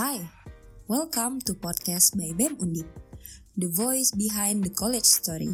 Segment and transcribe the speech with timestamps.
[0.00, 0.24] Hi,
[0.88, 2.88] welcome to podcast by BEM Undip,
[3.52, 5.52] the voice behind the college story.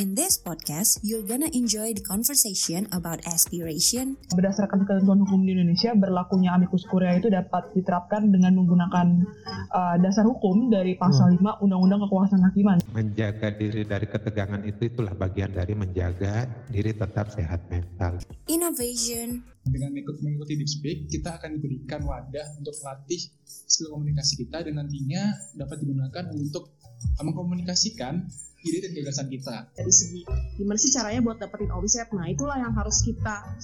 [0.00, 4.16] In this podcast, you're gonna enjoy the conversation about aspiration.
[4.32, 9.28] Berdasarkan ketentuan hukum di Indonesia, berlakunya amicus curiae itu dapat diterapkan dengan menggunakan
[9.68, 11.44] uh, dasar hukum dari pasal hmm.
[11.44, 12.80] 5 Undang-Undang Kekuasaan Hakiman.
[12.96, 18.24] Menjaga diri dari ketegangan itu itulah bagian dari menjaga diri tetap sehat mental.
[18.48, 19.44] Innovation.
[19.68, 25.36] Dengan mengikuti Deep Speak, kita akan diberikan wadah untuk melatih skill komunikasi kita dan nantinya
[25.60, 26.72] dapat digunakan untuk
[27.20, 28.24] mengkomunikasikan
[28.60, 29.56] ide dan gagasan kita.
[29.72, 30.20] Dari segi
[30.60, 32.08] gimana sih caranya buat dapetin omset?
[32.12, 33.56] Nah itulah yang harus kita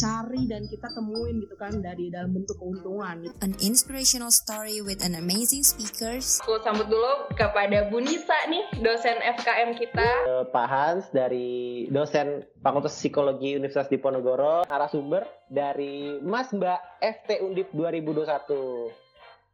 [0.00, 3.28] cari dan kita temuin gitu kan dari dalam bentuk keuntungan.
[3.44, 6.40] An inspirational story with an amazing speakers.
[6.48, 10.08] Aku sambut dulu kepada Bu Nisa nih, dosen FKM kita.
[10.24, 17.68] Uh, Pak Hans dari dosen Fakultas Psikologi Universitas Diponegoro, narasumber dari Mas Mbak FT Undip
[17.76, 19.08] 2021.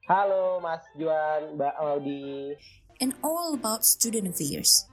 [0.05, 2.53] Halo Mas Juan, Mbak Audi
[3.05, 4.89] and all about student affairs.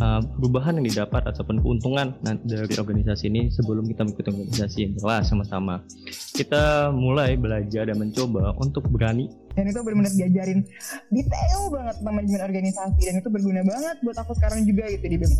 [0.00, 5.24] Uh, perubahan yang didapat ataupun keuntungan dari organisasi ini sebelum kita mengikuti organisasi yang jelas
[5.28, 5.84] sama-sama.
[6.32, 9.28] Kita mulai belajar dan mencoba untuk berani.
[9.52, 10.64] Dan itu benar-benar diajarin
[11.12, 15.32] detail banget manajemen organisasi dan itu berguna banget buat aku sekarang juga gitu di BEM.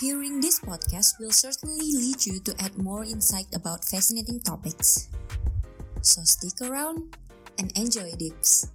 [0.00, 5.08] Hearing this podcast will certainly lead you to add more insight about fascinating topics.
[6.04, 7.16] So stick around
[7.56, 8.68] and enjoy Dips.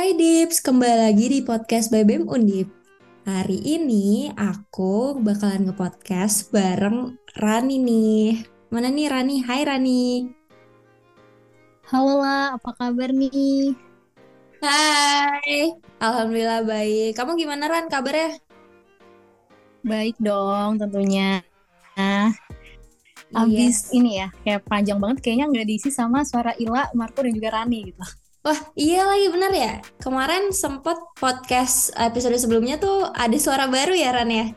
[0.00, 2.72] Hai Dips, kembali lagi di podcast by BEM Undip.
[3.28, 8.40] Hari ini aku bakalan nge-podcast bareng Rani nih.
[8.72, 9.44] Mana nih Rani?
[9.44, 10.24] Hai Rani.
[11.92, 13.76] Halo lah, apa kabar nih?
[14.64, 17.12] Hai, Alhamdulillah baik.
[17.12, 18.40] Kamu gimana Ran kabarnya?
[19.84, 21.44] Baik dong tentunya.
[22.00, 22.32] Nah,
[23.36, 23.92] abis yes.
[23.92, 27.92] ini ya, kayak panjang banget kayaknya nggak diisi sama suara Ila, Marco, dan juga Rani
[27.92, 28.29] gitu.
[28.40, 29.72] Wah iya lagi bener ya?
[30.00, 34.48] Kemarin sempet podcast episode sebelumnya tuh ada suara baru ya Ran ya?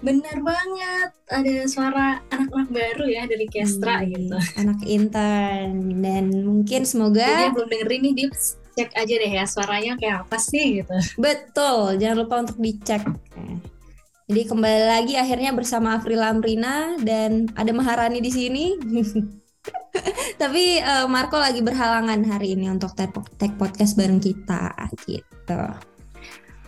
[0.00, 1.12] Bener banget.
[1.28, 4.36] Ada suara anak-anak baru ya dari Kestra hmm, gitu.
[4.56, 6.00] Anak intern.
[6.00, 10.40] Dan mungkin semoga Jadi belum dengerin nih Dips Cek aja deh ya suaranya kayak apa
[10.40, 10.96] sih gitu.
[11.20, 13.04] Betul Jangan lupa untuk dicek.
[14.32, 18.64] Jadi kembali lagi akhirnya bersama Afrila Amrina Dan ada Maharani di sini
[20.42, 23.12] Tapi uh, Marco lagi berhalangan hari ini untuk tag,
[23.58, 24.74] podcast bareng kita
[25.04, 25.62] gitu.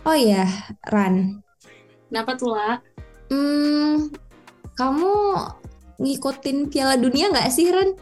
[0.01, 0.49] Oh ya,
[0.89, 1.45] Ran.
[2.09, 2.81] Kenapa tuh lah?
[3.31, 4.11] Hmm,
[4.75, 5.11] kamu
[6.01, 7.93] ngikutin Piala Dunia nggak sih, Ran?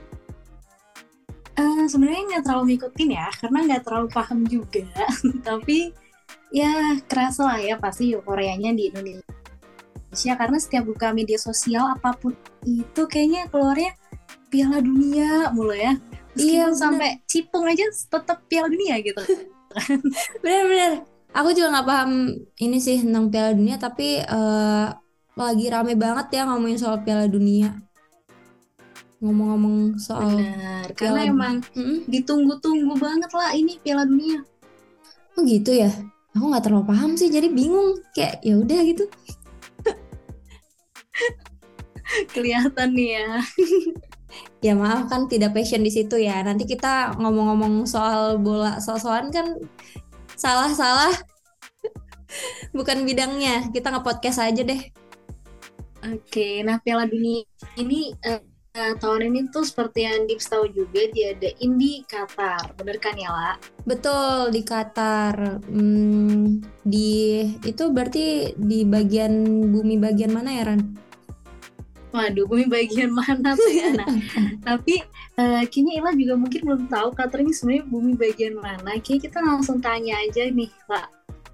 [1.60, 4.88] Uh, Sebenarnya nggak terlalu ngikutin ya, karena nggak terlalu paham juga.
[5.48, 5.92] Tapi
[6.50, 12.34] ya kerasa lah ya pasti Koreanya di Indonesia karena setiap buka media sosial apa pun
[12.66, 13.94] itu kayaknya keluarnya
[14.50, 15.96] Piala Dunia mulu ya.
[16.34, 19.22] Meskipun iya, sampai cipung aja tetap Piala Dunia gitu.
[20.44, 21.06] Bener-bener.
[21.30, 22.12] Aku juga nggak paham
[22.58, 24.90] ini sih tentang Piala Dunia, tapi uh,
[25.38, 27.78] lagi rame banget ya ngomongin soal Piala Dunia.
[29.22, 32.08] Ngomong-ngomong soal Bener, karena emang hmm?
[32.10, 34.42] ditunggu-tunggu banget lah ini Piala Dunia.
[35.38, 35.94] Oh gitu ya?
[36.34, 38.02] Aku nggak terlalu paham sih, jadi bingung.
[38.14, 39.06] Kayak ya udah gitu.
[42.34, 43.30] Kelihatan nih ya.
[44.62, 46.42] ya maaf kan tidak passion di situ ya.
[46.46, 49.48] Nanti kita ngomong-ngomong soal bola soal-soalan kan
[50.36, 51.14] salah-salah
[52.78, 53.70] bukan bidangnya.
[53.74, 54.82] Kita nge-podcast aja deh.
[56.00, 57.44] Oke, nah Piala Dunia
[57.76, 58.40] ini uh,
[58.80, 63.28] uh, tahun ini tuh seperti yang Dips tahu juga diadain di Qatar, bener kan ya
[63.28, 63.54] La?
[63.84, 65.60] Betul di Qatar.
[65.68, 69.44] Hmm, di itu berarti di bagian
[69.76, 71.09] bumi bagian mana ya Ran?
[72.10, 73.94] Waduh, bumi bagian mana tuh ya?
[73.94, 74.10] Nah,
[74.68, 75.06] tapi
[75.38, 78.98] uh, kayaknya Ila juga mungkin belum tahu Qatar ini sebenarnya bumi bagian mana.
[78.98, 81.08] Kayaknya kita langsung tanya aja nih, Pak,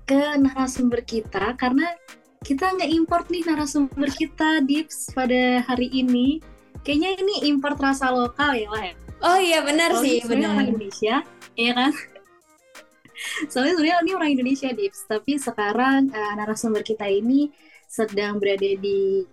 [0.08, 1.92] ke narasumber kita karena
[2.46, 6.40] kita nggak import nih narasumber kita Dips pada hari ini.
[6.88, 8.84] Kayaknya ini import rasa lokal ya, Pak.
[8.84, 8.94] Ya?
[9.26, 10.56] Oh iya benar oh, sih, benar.
[10.56, 11.20] Orang Indonesia,
[11.60, 11.92] ya kan?
[13.52, 17.52] Soalnya sebenarnya ini orang Indonesia Dips, tapi sekarang uh, narasumber kita ini
[17.92, 19.24] sedang berada di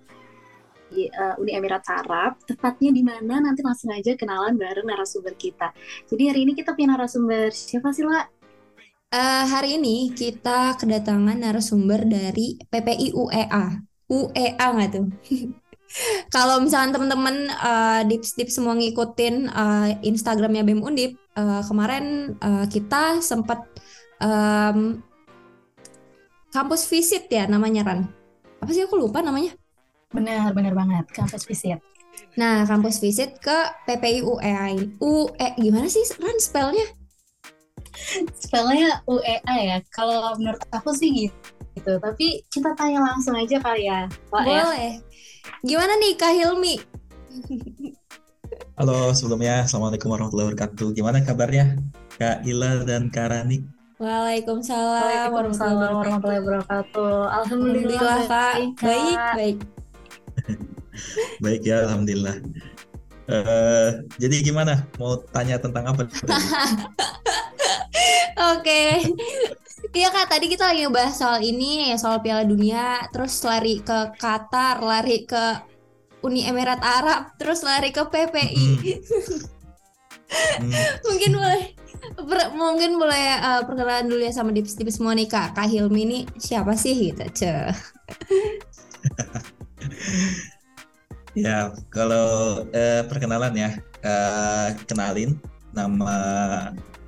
[1.11, 5.73] uh, Uni Emirat Arab, tepatnya di mana nanti langsung aja kenalan bareng narasumber kita.
[6.06, 8.29] Jadi hari ini kita punya narasumber siapa sih, La?
[9.12, 13.81] Uh, hari ini kita kedatangan narasumber dari PPI UEA.
[14.09, 15.06] UEA nggak tuh?
[16.35, 23.21] Kalau misalnya teman-teman uh, dips-dips semua ngikutin uh, Instagramnya BEM Undip, uh, kemarin uh, kita
[23.21, 23.61] sempat
[24.25, 25.05] um,
[26.49, 28.23] kampus visit ya namanya Ran
[28.62, 29.59] apa sih aku lupa namanya.
[30.12, 31.05] Benar, benar banget.
[31.17, 31.81] Campus visit.
[32.37, 34.93] Nah, kampus visit ke PPI UEA ini.
[35.00, 36.85] U eh gimana sih Ran spellnya?
[38.37, 39.76] Spellnya UEA ya.
[39.93, 41.37] Kalau menurut aku sih gitu.
[41.76, 41.93] gitu.
[41.97, 44.61] Tapi kita tanya langsung aja kali ya, Pak ya.
[44.64, 44.93] Boleh.
[45.64, 46.76] Gimana nih Kak Hilmi?
[48.76, 50.88] Halo, sebelumnya Assalamualaikum warahmatullahi wabarakatuh.
[50.93, 51.81] Gimana kabarnya
[52.20, 53.65] Kak Ila dan Kak Rani?
[53.97, 57.17] Waalaikumsalam Waalaikumsalam warahmatullahi wabarakatuh.
[57.29, 58.55] Alhamdulillah Alhamdulillah Kak.
[58.56, 59.19] Baik, baik.
[59.37, 59.72] Baik
[61.67, 62.37] ya, Alhamdulillah.
[63.32, 64.84] Eh, jadi gimana?
[64.99, 66.02] Mau tanya tentang apa?
[68.58, 68.82] Oke.
[69.93, 74.81] Iya Kak, tadi kita lagi ngebahas soal ini, soal Piala Dunia, terus lari ke Qatar,
[74.81, 75.58] lari ke
[76.23, 78.67] Uni Emirat Arab, terus lari ke PPI.
[80.32, 80.73] Hmm,
[81.05, 81.62] Mungkin boleh
[82.17, 84.49] per- mungkin boleh uh, perkenalan dulu ya sama
[85.12, 85.52] nih Kak.
[85.52, 87.52] Kak Hilmi ini siapa sih gitu, Ce?
[91.33, 93.71] Ya, kalau eh, perkenalan ya,
[94.05, 95.41] eh, kenalin
[95.73, 96.12] nama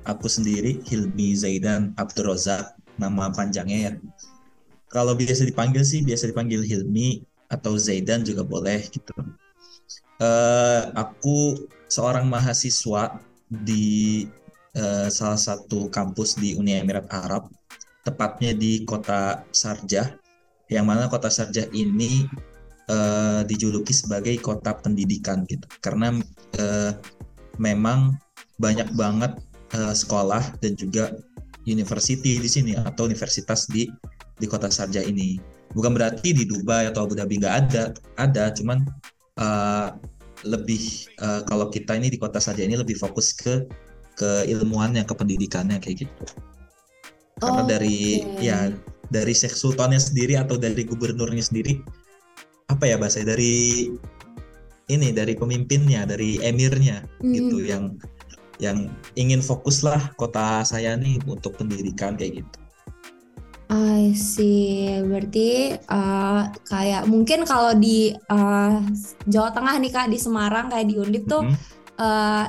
[0.01, 3.91] aku sendiri Hilmi Zaidan Abdurrazak, nama panjangnya ya.
[4.89, 7.21] Kalau biasa dipanggil sih biasa dipanggil Hilmi
[7.53, 9.13] atau Zaidan juga boleh gitu.
[10.17, 14.25] Eh, aku seorang mahasiswa di
[14.73, 17.53] eh, salah satu kampus di Uni Emirat Arab,
[18.01, 20.17] tepatnya di kota Sharjah,
[20.73, 22.25] yang mana kota Sharjah ini
[22.89, 25.65] eh, dijuluki sebagai kota pendidikan gitu.
[25.81, 26.13] Karena
[26.59, 26.91] eh,
[27.57, 28.17] memang
[28.59, 29.37] banyak banget
[29.75, 31.15] eh, sekolah dan juga
[31.65, 33.89] university di sini atau universitas di
[34.37, 35.41] di kota Sharjah ini.
[35.75, 37.83] Bukan berarti di Dubai atau Abu Dhabi nggak ada
[38.21, 38.85] ada cuman
[39.41, 39.89] eh,
[40.45, 43.65] lebih eh, kalau kita ini di kota Sharjah ini lebih fokus ke
[44.15, 46.25] ke ilmuannya ke pendidikannya kayak gitu.
[47.35, 48.47] Karena dari Oke.
[48.47, 48.71] ya
[49.11, 51.83] dari Sheikh Sultannya sendiri atau dari gubernurnya sendiri
[52.65, 53.87] apa ya bahasa dari
[54.85, 57.69] ini dari pemimpinnya dari emirnya gitu Hmm.
[57.69, 57.83] yang
[58.57, 58.77] yang
[59.13, 62.57] ingin fokus lah kota saya nih untuk pendidikan kayak gitu
[63.65, 64.93] I see.
[65.01, 68.77] Berarti uh, kayak mungkin kalau di uh,
[69.25, 71.55] Jawa Tengah nih Kak di Semarang kayak di Undip tuh Mhm.
[71.97, 72.45] uh,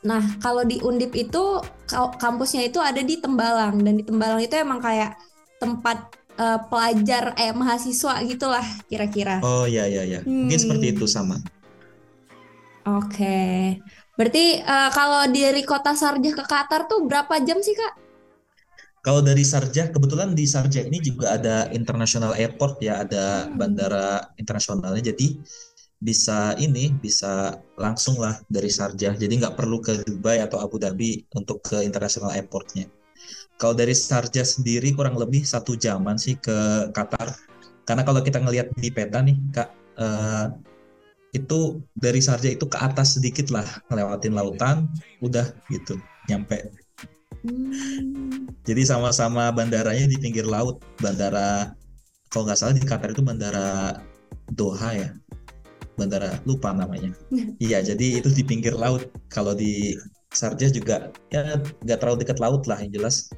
[0.00, 4.56] nah kalau di Undip itu ka- kampusnya itu ada di Tembalang dan di Tembalang itu
[4.56, 5.12] emang kayak
[5.60, 9.40] tempat uh, pelajar eh mahasiswa gitulah kira-kira.
[9.42, 10.64] oh ya ya ya mungkin Hmm.
[10.64, 11.38] seperti itu sama
[12.84, 13.80] Oke.
[14.12, 17.96] Berarti uh, kalau dari kota Sarjah ke Qatar tuh berapa jam sih Kak?
[19.00, 25.12] Kalau dari Sharjah, kebetulan di Sharjah ini juga ada international airport ya, ada bandara internasionalnya.
[25.12, 25.40] Jadi
[26.00, 29.16] bisa ini bisa langsung lah dari Sharjah.
[29.16, 32.88] Jadi nggak perlu ke Dubai atau Abu Dhabi untuk ke international airportnya.
[33.58, 37.34] Kalau dari Sharjah sendiri kurang lebih satu jaman sih ke Qatar.
[37.84, 39.68] Karena kalau kita ngelihat di peta nih, Kak,
[40.00, 40.46] eh,
[41.34, 44.76] itu dari Sharjah itu ke atas sedikit lah, ngelewatin lautan,
[45.22, 45.98] udah gitu,
[46.30, 46.70] nyampe
[47.44, 48.48] Hmm.
[48.64, 50.80] jadi sama-sama bandaranya di pinggir laut.
[50.96, 51.76] Bandara
[52.32, 54.00] kalau nggak salah di Qatar itu bandara
[54.48, 55.08] Doha ya.
[56.00, 57.12] Bandara lupa namanya.
[57.60, 59.12] Iya, jadi itu di pinggir laut.
[59.28, 59.92] Kalau di
[60.32, 63.28] Sharjah juga ya nggak terlalu dekat laut lah yang jelas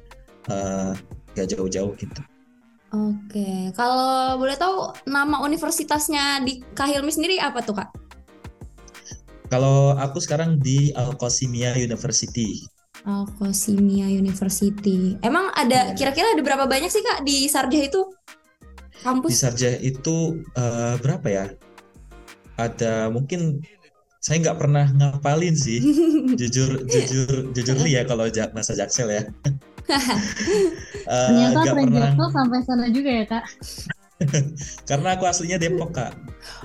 [0.51, 0.91] eh,
[1.35, 2.21] nggak jauh-jauh gitu.
[2.87, 7.91] Oke, kalau boleh tahu nama universitasnya di Kahilmi sendiri apa tuh Kak?
[9.47, 12.63] Kalau aku sekarang di Al Qasimiyah University.
[13.07, 15.15] Al-Qasimiyah University.
[15.23, 15.95] Emang ada Iya.
[15.95, 18.01] kira-kira ada berapa banyak sih Kak di Sarjah itu?
[18.03, 19.39] Di Kampus?
[19.39, 21.45] Sharjah itu eh, berapa ya?
[22.59, 23.63] Ada mungkin
[24.19, 25.79] saya nggak pernah ngapalin sih.
[26.39, 29.23] jujur jujur jujur ya kalau bahasa Jaksel ya.
[31.07, 33.43] Eh, Ternyata pernah Jaksel sampai sana juga ya kak.
[34.89, 36.11] karena aku aslinya Depok kak.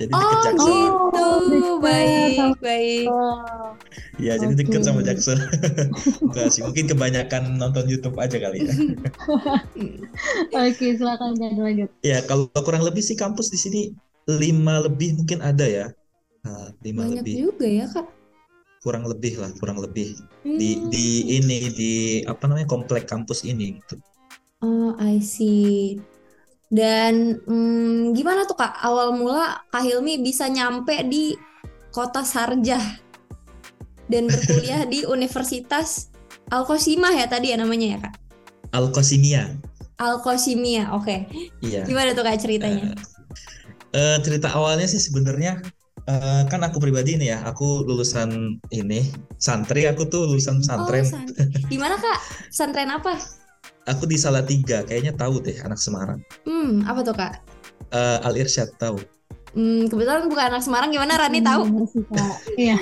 [0.01, 0.67] Jadi deket Oh Jaksel.
[0.67, 1.79] gitu, deket.
[1.79, 3.07] baik baik.
[3.07, 3.71] Oh,
[4.19, 4.87] Iya, jadi deket Oke.
[4.91, 5.39] sama Jaksel.
[6.27, 8.73] Enggak sih, mungkin kebanyakan nonton YouTube aja kali ya.
[10.51, 11.89] Oke silakan jangan lanjut.
[12.03, 13.81] Ya, kalau kurang lebih sih kampus di sini
[14.27, 15.85] lima lebih mungkin ada ya.
[16.43, 18.07] Nah, lima Banyak lebih, juga ya Kak.
[18.83, 20.13] Kurang lebih lah, kurang lebih
[20.43, 20.91] di Hmm.
[20.91, 21.05] di
[21.39, 21.93] ini di
[22.27, 23.95] apa namanya komplek kampus ini gitu.
[24.59, 25.99] Oh, I see.
[26.67, 31.35] Dan hmm, gimana tuh Kak awal mula Kak Hilmi bisa nyampe di
[31.93, 32.81] kota Sarjah
[34.11, 36.09] dan berkuliah di Universitas
[36.51, 38.13] Al-Qasimah ya tadi ya namanya ya Kak?
[38.73, 39.53] Al Qasimiyah.
[40.01, 41.29] Al-Qasimiyah, oke.
[41.61, 41.85] Iya.
[41.85, 42.97] Gimana tuh Kak ceritanya?
[43.93, 45.61] Eh, cerita awalnya sih sebenarnya
[46.05, 49.07] eh, kan aku pribadi nih ya, aku lulusan ini
[49.37, 51.05] santri, aku tuh lulusan Oh, pesantren.
[51.05, 51.43] santri.
[51.67, 52.19] Di mana Kak?
[52.49, 53.13] Pesantren apa?
[53.83, 56.19] Aku di Salatiga, kayaknya tahu deh anak Semarang.
[56.47, 57.33] Hmm, apa tuh Kak?
[57.91, 58.97] eh, Al Irsyad tahu.
[59.53, 61.61] Hmm, kebetulan bukan anak Semarang gimana Rani tahu?
[62.57, 62.79] Iya,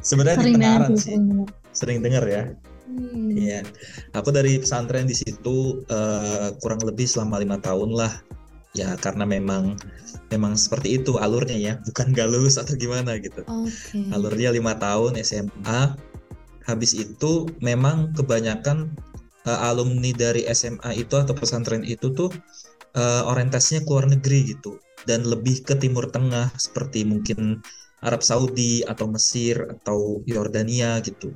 [0.00, 1.16] Sebenarnya di sering Pengarang sih,
[1.72, 2.42] sering dengar ya.
[2.90, 3.30] Hmm.
[3.30, 3.62] Iya,
[4.12, 8.12] aku dari pesantren di situ eh, kurang lebih selama lima tahun lah.
[8.70, 9.74] Ya karena memang
[10.30, 13.42] memang seperti itu alurnya ya, bukan galus atau gimana gitu.
[13.46, 14.06] Oke.
[14.14, 15.98] Alurnya lima tahun SMA.
[16.68, 18.94] Habis itu memang kebanyakan
[19.48, 22.30] eh, alumni dari SMA itu atau pesantren itu tuh
[22.94, 27.64] eh, orientasinya ke luar negeri gitu dan lebih ke Timur Tengah seperti mungkin
[28.00, 31.32] Arab Saudi atau Mesir atau Yordania gitu.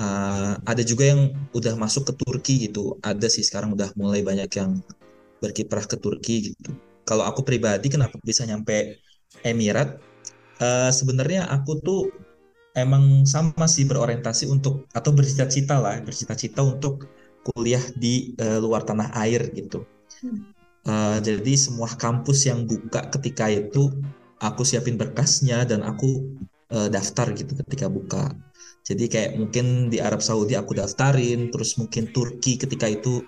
[0.00, 2.98] Uh, ada juga yang udah masuk ke Turki gitu.
[3.04, 4.80] Ada sih sekarang udah mulai banyak yang
[5.40, 6.70] berkiprah ke Turki gitu.
[7.08, 9.00] Kalau aku pribadi kenapa bisa nyampe
[9.42, 9.98] Emirat?
[10.60, 12.12] Uh, Sebenarnya aku tuh
[12.76, 17.10] emang sama sih berorientasi untuk atau bercita-cita lah, bercita-cita untuk
[17.42, 19.82] kuliah di uh, luar tanah air gitu.
[20.84, 23.92] Uh, jadi semua kampus yang buka ketika itu
[24.40, 26.36] aku siapin berkasnya dan aku
[26.72, 28.32] uh, daftar gitu ketika buka.
[28.84, 33.20] Jadi kayak mungkin di Arab Saudi aku daftarin, terus mungkin Turki ketika itu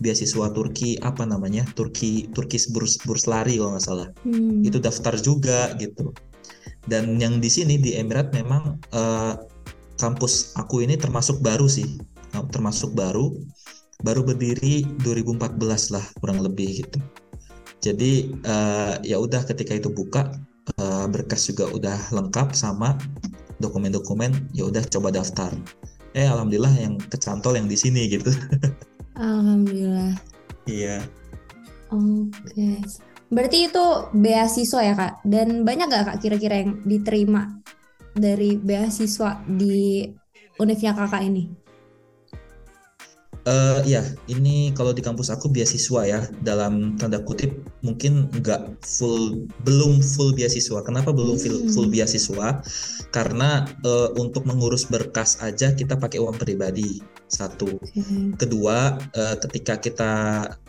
[0.00, 4.64] beasiswa Turki apa namanya Turki Turkish Burs Burs Lari kalau nggak salah Hmm.
[4.64, 6.10] itu daftar juga gitu.
[6.88, 9.34] Dan yang di sini di Emirat memang eh,
[10.00, 12.00] kampus aku ini termasuk baru sih,
[12.50, 13.36] termasuk baru,
[14.00, 16.98] baru berdiri 2014 lah kurang lebih gitu.
[17.84, 20.32] Jadi eh, ya udah ketika itu buka
[20.80, 22.96] eh, berkas juga udah lengkap sama
[23.60, 25.52] dokumen-dokumen, ya udah coba daftar.
[26.16, 28.32] Eh alhamdulillah yang kecantol yang di sini gitu.
[29.20, 30.16] Alhamdulillah.
[30.64, 31.04] Iya.
[31.92, 32.80] Oke.
[33.30, 33.84] Berarti itu
[34.16, 35.12] beasiswa ya kak?
[35.22, 37.60] Dan banyak gak kak kira-kira yang diterima
[38.16, 40.08] dari beasiswa di
[40.58, 41.44] univnya kakak ini?
[43.48, 47.48] Eh ya, ini kalau di kampus aku beasiswa ya, dalam tanda kutip
[47.80, 50.84] mungkin nggak full, belum full beasiswa.
[50.84, 51.70] Kenapa belum full, Hmm.
[51.72, 52.60] full beasiswa?
[53.08, 57.00] Karena eh, untuk mengurus berkas aja kita pakai uang pribadi
[57.30, 57.78] satu.
[58.36, 60.12] Kedua, eh, ketika kita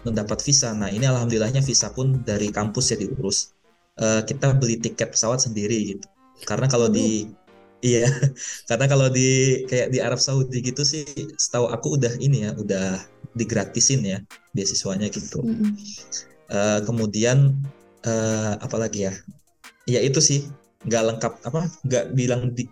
[0.06, 3.52] mendapat visa, nah ini alhamdulillahnya visa pun dari kampus ya diurus.
[3.98, 6.08] Eh, kita beli tiket pesawat sendiri gitu.
[6.46, 7.28] Karena kalau di
[7.82, 8.06] Iya,
[8.70, 11.02] karena kalau di kayak di Arab Saudi gitu sih,
[11.34, 13.02] setahu aku udah ini ya, udah
[13.34, 14.18] digratisin ya
[14.54, 15.42] beasiswanya gitu.
[15.42, 15.74] Mm-mm.
[16.52, 17.58] Eh, kemudian
[18.06, 19.14] eh, apa lagi ya?
[19.90, 20.46] Ya itu sih,
[20.86, 21.62] nggak lengkap apa?
[21.82, 22.70] Nggak bilang di,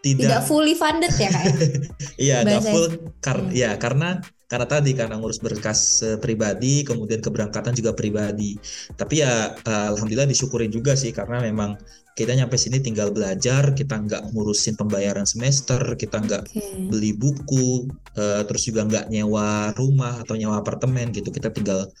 [0.00, 1.44] Tidak tidak fully funded ya kak?
[1.44, 1.54] ya?
[2.24, 2.86] Iya, nggak full
[3.20, 8.56] kar- ya karena karena tadi karena ngurus berkas eh, pribadi, kemudian keberangkatan juga pribadi.
[8.96, 11.76] Tapi ya eh, alhamdulillah disyukurin juga sih karena memang
[12.18, 16.64] kita nyampe sini tinggal belajar, kita nggak ngurusin pembayaran semester, kita nggak Oke.
[16.90, 21.28] beli buku, eh, terus juga nggak nyewa rumah atau nyewa apartemen gitu.
[21.30, 21.92] Kita tinggal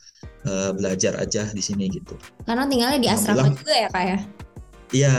[0.48, 2.16] eh, belajar aja di sini gitu.
[2.48, 4.18] Karena tinggalnya di asrama juga ya kak ya?
[4.90, 5.16] Iya,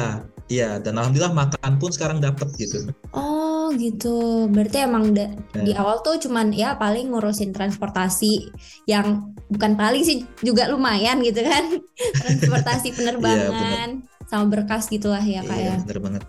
[0.52, 0.70] iya.
[0.78, 2.92] Dan alhamdulillah makan pun sekarang dapat gitu.
[3.12, 4.46] Oh gitu.
[4.48, 5.80] Berarti emang da- di Ya.
[5.80, 8.52] awal tuh cuman ya paling ngurusin transportasi
[8.84, 9.08] yang
[9.48, 11.80] bukan paling sih juga lumayan gitu kan.
[12.22, 15.76] transportasi penerbangan sama berkas gitulah ya kak Iya, ya.
[15.82, 16.24] bener banget.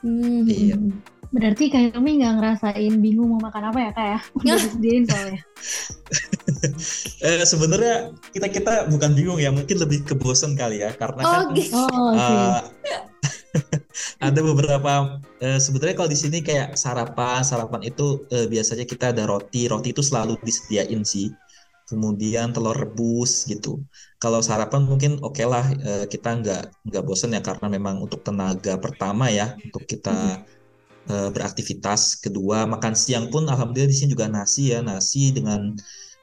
[0.00, 0.74] Hmm, Iya.
[0.74, 0.90] hmm,
[1.30, 4.18] Berarti kami nggak ngerasain bingung mau makan apa ya kak ya?
[4.42, 5.40] Udah disediain soalnya.
[7.20, 7.96] Eh, sebenarnya
[8.32, 11.76] kita kita bukan bingung ya, mungkin lebih ke bosen kali ya, karena Oh kan gitu.
[11.76, 13.09] Oh oke.
[14.26, 19.24] ada beberapa eh, sebenarnya kalau di sini kayak sarapan sarapan itu eh, biasanya kita ada
[19.26, 21.28] roti, roti itu selalu disediain sih.
[21.90, 23.82] Kemudian telur rebus gitu.
[24.22, 28.78] Kalau sarapan mungkin oke lah eh, kita nggak nggak bosen ya karena memang untuk tenaga
[28.78, 30.46] pertama ya untuk kita
[31.10, 32.22] beraktivitas.
[32.22, 35.74] Kedua makan siang pun alhamdulillah di sini juga nasi ya nasi dengan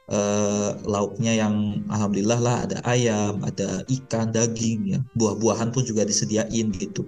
[0.08, 4.98] eh, lauknya yang alhamdulillah lah ada ayam, ada ikan, daging ya.
[5.16, 7.04] Buah-buahan pun juga disediain gitu.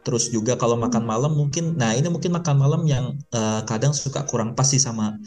[0.00, 4.24] Terus juga kalau makan malam mungkin nah ini mungkin makan malam yang eh, kadang suka
[4.24, 5.20] kurang pas sih sama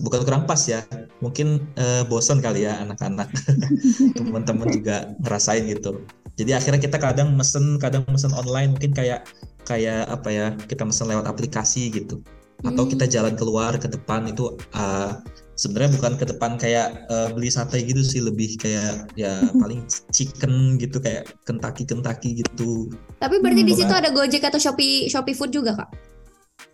[0.00, 0.82] bukan kurang pas ya.
[1.20, 3.28] Mungkin eh, bosan kali ya anak-anak.
[4.18, 6.02] Teman-teman juga ngerasain gitu.
[6.34, 9.28] Jadi akhirnya kita kadang mesen, kadang mesen online mungkin kayak
[9.68, 10.46] kayak apa ya?
[10.66, 12.24] Kita mesen lewat aplikasi gitu.
[12.64, 15.20] Atau kita jalan keluar ke depan itu uh,
[15.54, 20.76] sebenarnya bukan ke depan kayak uh, beli sate gitu sih lebih kayak ya paling chicken
[20.76, 23.80] gitu kayak Kentucky Kentucky gitu Tapi berarti di Hmm.
[23.80, 25.90] situ ada Gojek atau Shopee Shopee Food juga kak?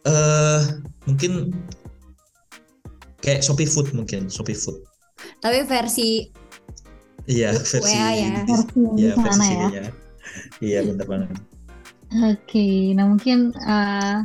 [0.00, 0.60] eh
[1.04, 1.52] mungkin
[3.20, 4.80] kayak Shopee Food mungkin Shopee Food
[5.38, 6.24] Tapi versi
[7.26, 8.32] iya WA versi ya.
[8.42, 9.48] Versi yang iya di versi sana ya.
[9.68, 9.82] sininya
[10.60, 11.28] iya bener banget
[12.10, 14.16] Oke, nah mungkin eh,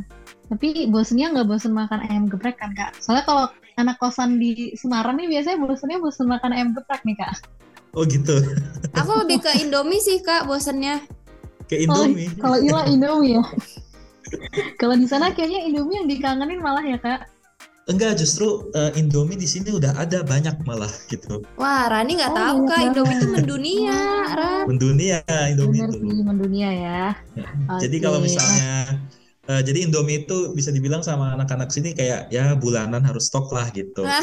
[0.47, 2.97] tapi bosennya nggak bosen makan ayam geprek kan kak?
[2.97, 7.43] Soalnya kalau anak kosan di Semarang nih biasanya bosennya bosen makan ayam geprek nih kak.
[7.91, 8.35] oh gitu
[8.91, 11.03] Apa Aku lebih ke Indomie sih kak, bosannya.
[11.65, 12.27] Ke Oh, Indomie.
[12.39, 13.43] kalau Ila Indomie ya.
[14.79, 17.27] kalau di sana kayaknya Indomie yang dikangenin malah ya kak.
[17.85, 21.45] Enggak, justru eh, Indomie di sini udah ada banyak malah gitu.
[21.53, 23.97] Wah, Rani nggak Oh, tahu banyak kak, Indomie itu mendunia,
[24.33, 24.63] Ran.
[24.65, 25.99] Mendunia Indomie Bener itu.
[26.01, 27.03] sih mendunia ya.
[27.77, 28.69] Jadi Oke, kalau nah, misalnya
[29.45, 33.67] eh, jadi Indomie itu bisa dibilang sama anak-anak sini kayak ya bulanan harus stok lah
[33.69, 34.01] gitu.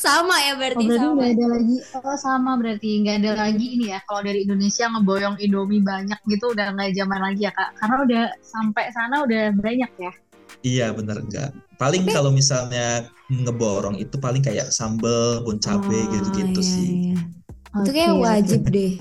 [0.00, 1.12] Sama ya Oh, berarti berarti sama.
[1.12, 5.36] nggak ada lagi oh sama berarti nggak ada lagi ini ya kalau dari Indonesia ngeboyong
[5.36, 9.92] Indomie banyak gitu udah nggak zaman lagi ya kak karena udah sampai sana udah banyak
[10.00, 10.12] ya
[10.64, 11.52] Iya bener enggak.
[11.76, 16.88] Paling kalau misalnya ngeborong itu paling kayak sambel, bon cabe Oh, gitu-gitu iya, sih.
[17.12, 17.20] iya.
[17.76, 18.92] Itu kayak wajib deh.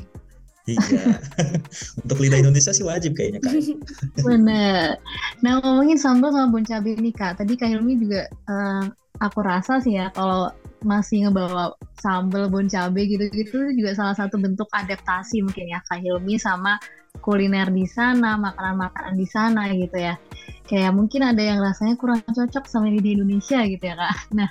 [0.64, 1.20] Iya.
[2.04, 3.54] Untuk lidah Indonesia sih wajib kayaknya kan.
[4.28, 4.96] Bener.
[5.44, 8.84] Nah ngomongin sambal sama bon cabe nih kak, tadi Kak Hilmi juga eh,
[9.20, 10.48] aku rasa sih ya kalau
[10.84, 16.40] masih ngebawa sambal bon cabe gitu-gitu juga salah satu bentuk adaptasi mungkin ya Kak Hilmi
[16.40, 16.80] sama
[17.22, 20.18] kuliner di sana, makanan-makanan di sana gitu ya.
[20.66, 24.16] Kayak mungkin ada yang rasanya kurang cocok sama lidah Indonesia gitu ya kak.
[24.34, 24.50] Nah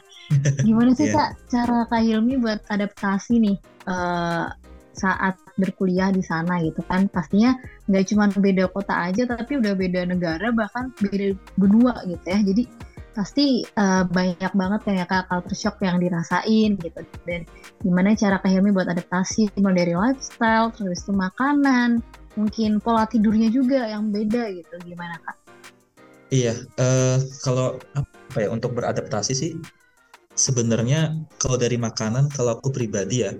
[0.63, 1.17] gimana sih Iya.
[1.17, 3.57] kak cara Kak Hilmi buat adaptasi nih
[3.89, 4.45] eh,
[4.93, 7.09] saat berkuliah di sana gitu kan?
[7.09, 7.57] Pastinya
[7.91, 12.65] nggak cuma beda kota aja tapi udah beda negara bahkan beda benua gitu ya jadi
[13.13, 17.45] pasti eh, banyak banget kayak culture shock yang dirasain gitu dan
[17.85, 22.01] gimana cara Kak buat adaptasi mulai dari lifestyle terus itu makanan
[22.37, 25.37] mungkin pola tidurnya juga yang beda gitu gimana kak?
[26.33, 29.53] Iya, eh, kalau apa ya untuk beradaptasi sih
[30.33, 33.37] sebenarnya kalau dari makanan kalau aku pribadi ya,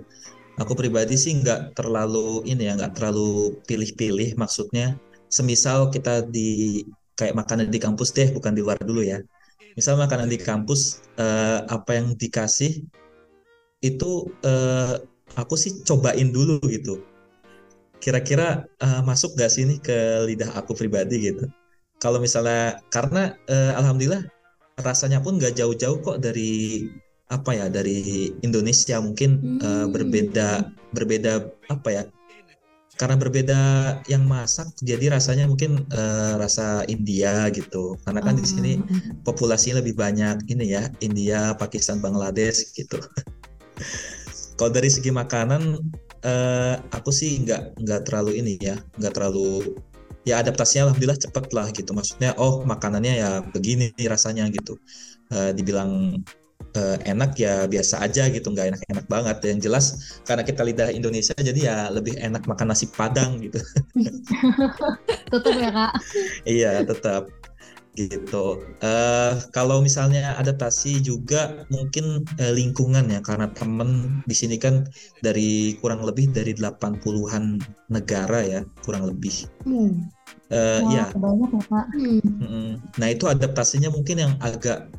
[0.61, 4.97] aku pribadi sih nggak terlalu ini ya nggak terlalu pilih-pilih maksudnya.
[5.29, 6.81] Semisal kita di
[7.17, 9.19] kayak makanan di kampus deh bukan di luar dulu ya.
[9.77, 12.85] Misal makanan di kampus eh, apa yang dikasih
[13.81, 14.11] itu
[14.45, 14.93] eh,
[15.37, 17.01] aku sih cobain dulu gitu.
[17.97, 19.97] Kira-kira eh, masuk gak sih nih ke
[20.29, 21.49] lidah aku pribadi gitu
[22.03, 24.27] kalau misalnya karena eh, alhamdulillah
[24.83, 26.83] rasanya pun nggak jauh-jauh kok dari
[27.33, 29.89] apa ya dari Indonesia mungkin eh, Hmm.
[29.89, 32.03] berbeda berbeda apa ya
[32.93, 33.61] karena berbeda
[34.05, 37.97] yang masak jadi rasanya mungkin eh, rasa India gitu.
[38.05, 38.71] Karena kan di sini
[39.25, 43.01] populasinya lebih banyak ini ya India Pakistan Bangladesh gitu.
[44.57, 45.81] Kalau dari segi makanan
[46.21, 49.73] eh, aku sih nggak nggak terlalu ini ya nggak terlalu
[50.29, 51.91] ya adaptasinya alhamdulillah cepet lah gitu.
[51.97, 54.77] Maksudnya oh makanannya ya begini rasanya gitu.
[55.33, 56.21] Eh, dibilang
[56.75, 59.37] eh, enak ya biasa aja gitu nggak enak-enak banget.
[59.45, 59.85] Yang jelas
[60.27, 63.59] karena kita lidah Indonesia jadi ya lebih enak makan nasi Padang gitu.
[65.31, 65.93] Tutup ya kak.
[66.45, 67.29] iya tetap
[67.93, 68.57] gitu.
[68.81, 74.85] Eh kalau misalnya adaptasi juga mungkin eh, lingkungan ya karena temen di sini kan
[75.21, 77.61] dari kurang lebih dari 80-an
[77.93, 79.45] negara ya kurang lebih.
[79.65, 80.09] Hmm.
[80.53, 81.81] Eh, Wah, ya banyak ya.
[82.43, 82.75] Hmm.
[82.99, 84.89] Nah itu adaptasinya mungkin yang agak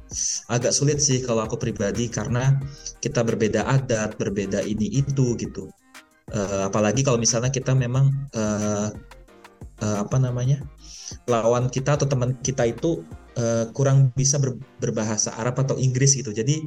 [0.49, 2.57] agak sulit sih kalau aku pribadi karena
[3.05, 5.69] kita berbeda adat, berbeda ini itu gitu.
[6.33, 8.89] Eh, apalagi kalau misalnya kita memang eh,
[9.85, 10.63] eh, apa namanya
[11.31, 13.03] lawan kita atau teman kita itu
[13.39, 16.31] eh, kurang bisa ber- berbahasa Arab atau Inggris gitu.
[16.35, 16.61] Jadi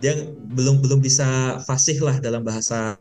[0.00, 0.14] dia
[0.56, 2.96] belum belum bisa fasih lah dalam bahasa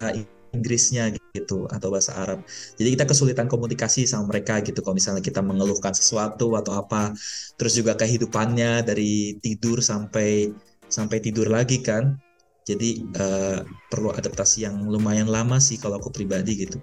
[0.56, 2.40] Inggrisnya gitu atau bahasa Arab.
[2.80, 7.12] Jadi kita kesulitan komunikasi sama mereka gitu kalau misalnya kita mengeluhkan sesuatu atau apa.
[7.60, 10.50] Terus juga kehidupannya dari tidur sampai
[10.88, 12.16] sampai tidur lagi kan.
[12.66, 13.60] Jadi eh,
[13.92, 16.80] perlu adaptasi yang lumayan lama sih kalau aku pribadi gitu.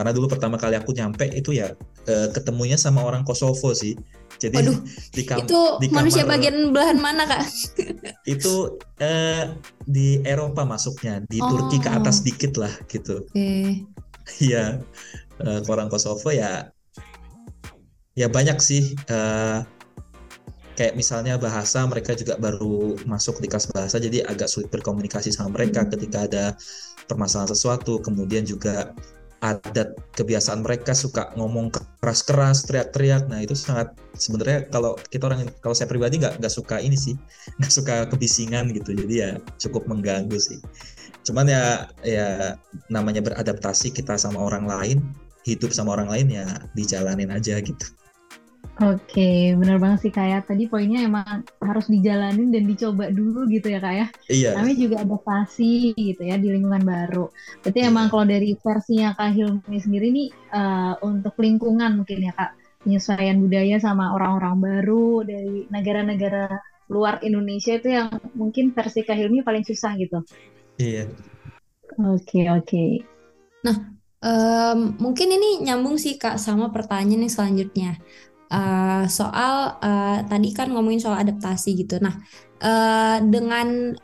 [0.00, 1.76] Karena dulu pertama kali aku nyampe itu ya
[2.08, 3.92] eh, ketemunya sama orang Kosovo sih.
[4.40, 4.80] Jadi Waduh,
[5.12, 7.44] di, kam- Itu di manusia kamar- bagian belahan mana kak?
[8.24, 9.52] itu eh,
[9.84, 12.00] di Eropa masuknya, di Turki ke Oh.
[12.00, 13.28] atas dikit lah gitu.
[13.28, 13.84] Oke.
[14.40, 14.80] Iya,
[15.42, 16.72] eh, orang Kosovo ya,
[18.14, 18.94] ya banyak sih.
[19.06, 19.58] eh,
[20.72, 25.52] kayak misalnya bahasa mereka juga baru masuk di kelas bahasa, jadi agak sulit berkomunikasi sama
[25.52, 26.44] mereka ketika ada
[27.04, 28.00] permasalahan sesuatu.
[28.00, 28.96] Kemudian juga
[29.40, 33.28] adat kebiasaan mereka suka ngomong keras-keras, teriak-teriak.
[33.32, 37.16] Nah itu sangat sebenarnya kalau kita orang kalau saya pribadi nggak nggak suka ini sih,
[37.58, 38.92] nggak suka kebisingan gitu.
[38.92, 40.60] Jadi ya cukup mengganggu sih.
[41.24, 42.56] Cuman ya ya
[42.92, 44.98] namanya beradaptasi kita sama orang lain,
[45.48, 47.99] hidup sama orang lain ya dijalanin aja gitu.
[48.80, 53.76] Oke, bener banget sih kayak tadi poinnya emang harus dijalanin dan dicoba dulu gitu ya
[53.76, 54.06] kak ya.
[54.32, 54.50] Iya.
[54.56, 57.28] Namanya juga adaptasi gitu ya di lingkungan baru.
[57.60, 62.56] Berarti emang kalau dari versinya Kak Hilmi sendiri nih eh, untuk lingkungan mungkin ya Kak
[62.80, 66.48] penyesuaian budaya sama orang-orang baru dari negara-negara
[66.88, 70.24] luar Indonesia itu yang mungkin versi Kak Hilmi paling susah gitu.
[70.80, 71.04] Iya.
[72.00, 72.84] Oke oke.
[74.20, 78.00] Em, mungkin ini nyambung sih Kak sama pertanyaan yang selanjutnya.
[78.50, 82.02] Eh, soal eh, tadi kan ngomongin soal adaptasi gitu.
[82.02, 82.14] Nah,
[82.62, 83.94] eh, dengan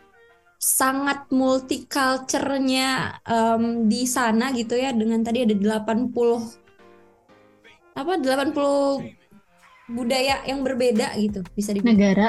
[0.57, 2.85] sangat multiculturnya
[3.29, 6.41] em, di sana gitu ya dengan tadi ada 80
[7.97, 9.01] apa 80
[9.89, 12.29] budaya yang berbeda gitu bisa dibilang Negara.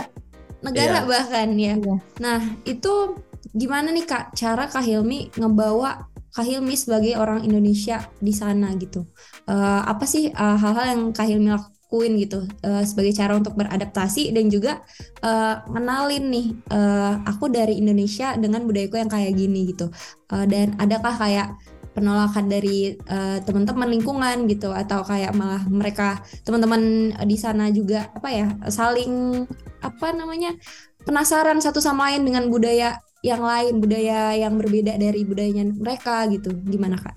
[0.66, 1.10] negara Iya.
[1.12, 1.74] bahkan ya.
[1.78, 1.96] Iya.
[2.24, 2.90] Nah, itu
[3.62, 5.90] gimana nih Kak cara Kak Hilmi ngebawa
[6.36, 9.06] Kak Hilmi sebagai orang Indonesia di sana gitu?
[9.50, 11.50] Eh, apa sih hal-hal yang Kak Hilmi
[11.88, 14.84] lakuin gitu eh, sebagai cara untuk beradaptasi dan juga
[15.24, 19.88] eh, ngenalin nih eh, aku dari Indonesia dengan budayaku yang kayak gini gitu.
[20.36, 21.56] Eh, dan adakah kayak
[21.96, 28.30] penolakan dari eh, teman-teman lingkungan gitu atau kayak malah mereka teman-teman di sana juga apa
[28.30, 29.48] ya saling
[29.80, 30.52] apa namanya
[31.08, 36.54] penasaran satu sama lain dengan budaya yang lain, budaya yang berbeda dari budayanya mereka gitu.
[36.68, 37.16] Gimana Kak?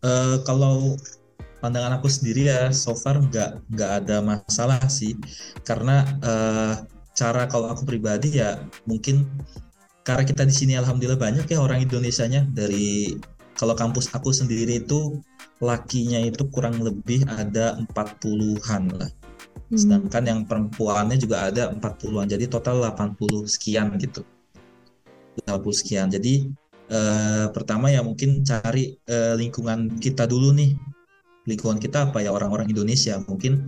[0.00, 0.96] Eh, kalau
[1.60, 5.14] pandangan aku sendiri ya so far nggak nggak ada masalah sih.
[5.62, 6.74] Karena eh,
[7.14, 9.28] cara kalau aku pribadi ya mungkin
[10.02, 13.14] karena kita di sini alhamdulillah banyak ya orang Indonesianya dari
[13.60, 15.20] kalau kampus aku sendiri itu
[15.60, 19.12] lakinya itu kurang lebih ada 40-an lah.
[19.70, 19.78] Hmm.
[19.78, 24.26] sedangkan yang perempuannya juga ada 40-an jadi total 80 sekian gitu.
[25.46, 26.10] 80 sekian.
[26.10, 26.50] Jadi
[26.90, 30.74] eh, pertama ya mungkin cari eh, lingkungan kita dulu nih
[31.50, 33.18] lingkungan kita apa ya orang-orang Indonesia.
[33.26, 33.66] Mungkin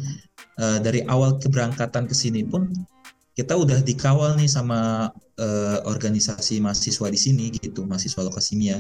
[0.63, 2.71] eh, dari awal keberangkatan ke sini pun
[3.33, 5.09] kita udah dikawal nih sama
[5.41, 8.77] eh, organisasi mahasiswa di sini gitu mahasiswa lokasimia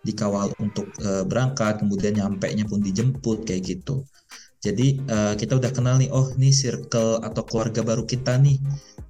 [0.00, 4.02] dikawal untuk eh, berangkat kemudian nyampe nya pun dijemput kayak gitu.
[4.62, 8.56] Jadi eh, kita udah kenal nih oh nih circle atau keluarga baru kita nih.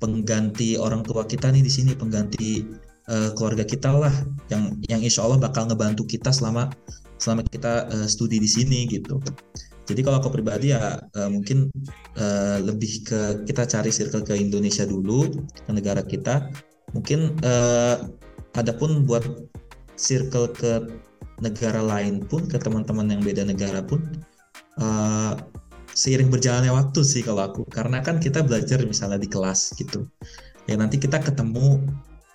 [0.02, 2.66] Pengganti orang tua kita nih di sini pengganti
[3.06, 4.14] eh, keluarga kita lah
[4.50, 6.74] yang yang insya Allah bakal ngebantu kita selama
[7.22, 9.22] selama kita eh, studi di sini gitu.
[9.86, 11.70] Jadi kalau aku pribadi ya eh, mungkin
[12.18, 16.50] eh, lebih ke kita cari circle ke Indonesia dulu ke negara kita.
[16.90, 17.96] Mungkin eh,
[18.58, 19.22] adapun buat
[19.94, 20.72] circle ke
[21.38, 24.02] negara lain pun ke teman-teman yang beda negara pun
[24.82, 25.34] eh,
[25.92, 30.08] seiring berjalannya waktu sih kalau aku karena kan kita belajar misalnya di kelas gitu
[30.64, 31.84] ya nanti kita ketemu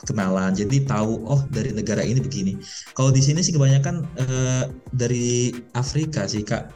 [0.05, 2.53] kenalan jadi tahu oh dari negara ini begini
[2.93, 6.69] kalau di sini sih kebanyakan eh, dari Afrika sih kak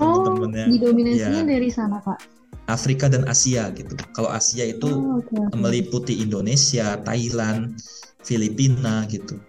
[0.00, 2.20] Oh, didominasinya ya, dari sana, Kak.
[2.68, 5.36] Afrika dan Asia gitu kalau Asia itu Oh, oke.
[5.56, 7.76] meliputi Indonesia Thailand
[8.22, 9.40] Filipina gitu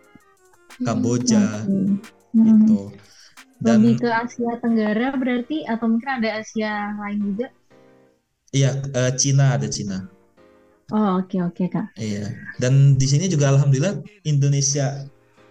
[0.82, 2.02] Kamboja Oke.
[2.34, 2.44] Hmm.
[2.48, 2.80] gitu
[3.62, 7.48] dan Lebih ke Asia Tenggara berarti atau mungkin ada Asia lain juga?
[8.52, 9.98] iya eh, Cina ada Cina
[10.91, 11.86] Oh, oke oke, Kak.
[11.99, 15.08] Iya, dan di sini juga alhamdulillah Indonesia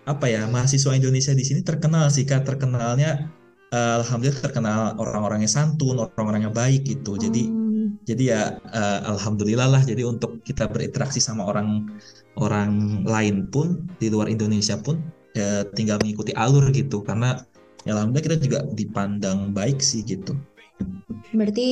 [0.09, 3.29] apa ya mahasiswa Indonesia di sini terkenal sih kak terkenalnya
[3.73, 7.17] eh, alhamdulillah terkenal orang-orangnya santun, orang-orangnya baik gitu.
[7.21, 8.01] Jadi Hmm.
[8.09, 8.41] jadi ya
[8.73, 9.83] eh, alhamdulillah lah.
[9.85, 11.89] Jadi untuk kita berinteraksi sama orang
[12.41, 14.97] orang lain pun di luar Indonesia pun
[15.37, 17.39] ya tinggal mengikuti alur gitu karena
[17.87, 20.35] ya alhamdulillah kita juga dipandang baik sih gitu.
[21.31, 21.67] Berarti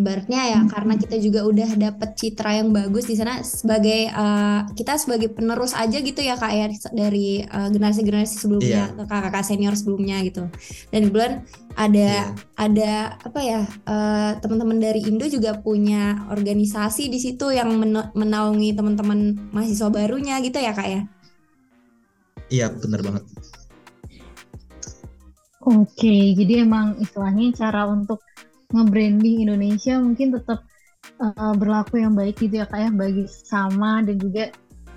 [0.00, 4.96] ibaratnya ya karena kita juga udah dapet citra yang bagus di sana sebagai eh, kita
[4.96, 10.16] sebagai penerus aja gitu ya Kak ya dari eh, generasi-generasi sebelumnya atau kakak-kakak senior sebelumnya
[10.24, 10.48] gitu.
[10.88, 11.34] Dan kebetulan
[11.76, 12.24] ada Iya.
[12.56, 18.72] ada apa ya eh, teman-teman dari Indo juga punya organisasi di situ yang mena- menaungi
[18.72, 21.00] teman-teman mahasiswa barunya gitu ya Kak ya.
[22.54, 23.24] Iya bener banget.
[25.62, 28.18] Oke, jadi emang istilahnya cara untuk
[28.72, 30.64] nge-branding Indonesia mungkin tetap
[31.20, 34.52] uh, berlaku yang baik gitu ya kak ya bagi sama dan juga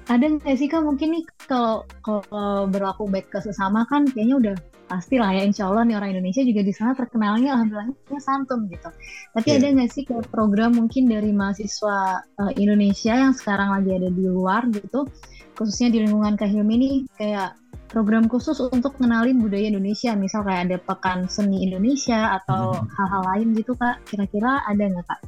[0.05, 4.55] ada nggak sih kak mungkin nih kalau kalau berlaku baik ke sesama kan kayaknya udah
[4.85, 8.89] pasti lah ya insya Allah nih orang Indonesia juga di sana terkenalnya alhamdulillahnya santun gitu.
[9.33, 9.57] Tapi Iya.
[9.57, 14.23] ada nggak sih kayak program mungkin dari mahasiswa uh, Indonesia yang sekarang lagi ada di
[14.29, 15.09] luar gitu,
[15.57, 17.57] khususnya di lingkungan Kak Hilmi nih kayak
[17.95, 22.91] program khusus untuk kenalin budaya Indonesia, misal kayak ada pekan seni Indonesia atau Hmm.
[22.91, 24.03] hal-hal lain gitu kak.
[24.03, 25.19] Kira-kira ada nggak kak?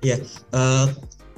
[0.00, 0.16] Iya,
[0.56, 0.86] eh,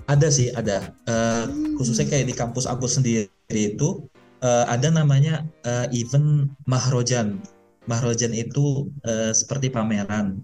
[0.06, 0.94] ada sih, ada.
[1.11, 4.06] Eh, khususnya kayak di kampus aku sendiri itu
[4.40, 7.42] eh, ada namanya eh, event Mahrojan.
[7.90, 10.40] Mahrojan itu eh, seperti pameran.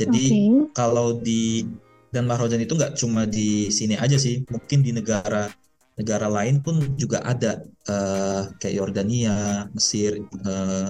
[0.00, 0.72] Jadi Oke.
[0.72, 1.68] kalau di
[2.10, 5.52] dan Mahrojan itu nggak cuma di sini aja sih, mungkin di negara
[5.96, 10.88] negara lain pun juga ada eh, kayak Yordania, Mesir, eh,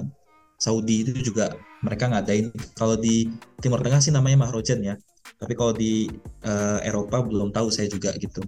[0.59, 2.51] Saudi itu juga mereka ngadain.
[2.75, 3.29] Kalau di
[3.63, 4.95] Timur Tengah sih namanya Mahrojan ya.
[5.37, 6.11] Tapi kalau di
[6.43, 8.43] eh, Eropa belum tahu saya juga gitu.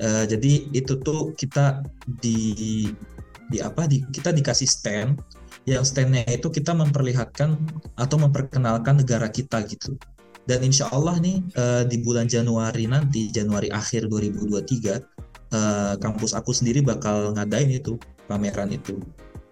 [0.00, 1.84] Eh, jadi itu tuh kita
[2.22, 2.88] di
[3.50, 5.18] di apa di kita dikasih stand
[5.68, 7.58] yang standnya itu kita memperlihatkan
[7.98, 9.98] atau memperkenalkan negara kita gitu
[10.48, 16.50] dan insya Allah nih uh, di bulan Januari nanti Januari akhir 2023 uh, kampus aku
[16.54, 18.98] sendiri bakal ngadain itu pameran itu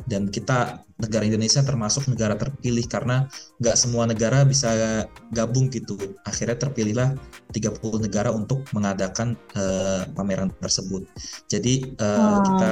[0.08, 3.30] dan kita negara Indonesia termasuk negara terpilih karena
[3.62, 5.94] nggak semua negara bisa gabung gitu
[6.26, 7.14] akhirnya terpilihlah
[7.54, 11.06] 30 negara untuk mengadakan uh, pameran tersebut
[11.46, 12.42] jadi uh, wow.
[12.42, 12.68] kita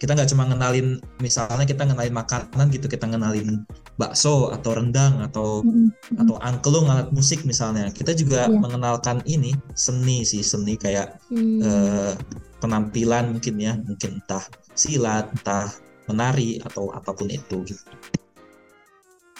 [0.00, 3.66] kita nggak cuma ngenalin misalnya kita ngenalin makanan gitu kita ngenalin
[4.00, 6.24] bakso atau rendang atau mm-hmm.
[6.24, 8.54] atau angklung alat musik misalnya kita juga yeah.
[8.54, 11.60] mengenalkan ini seni sih seni kayak mm.
[11.60, 12.14] uh,
[12.58, 14.44] penampilan mungkin ya mungkin entah
[14.74, 15.70] silat entah
[16.08, 17.84] menari atau apa pun itu gitu.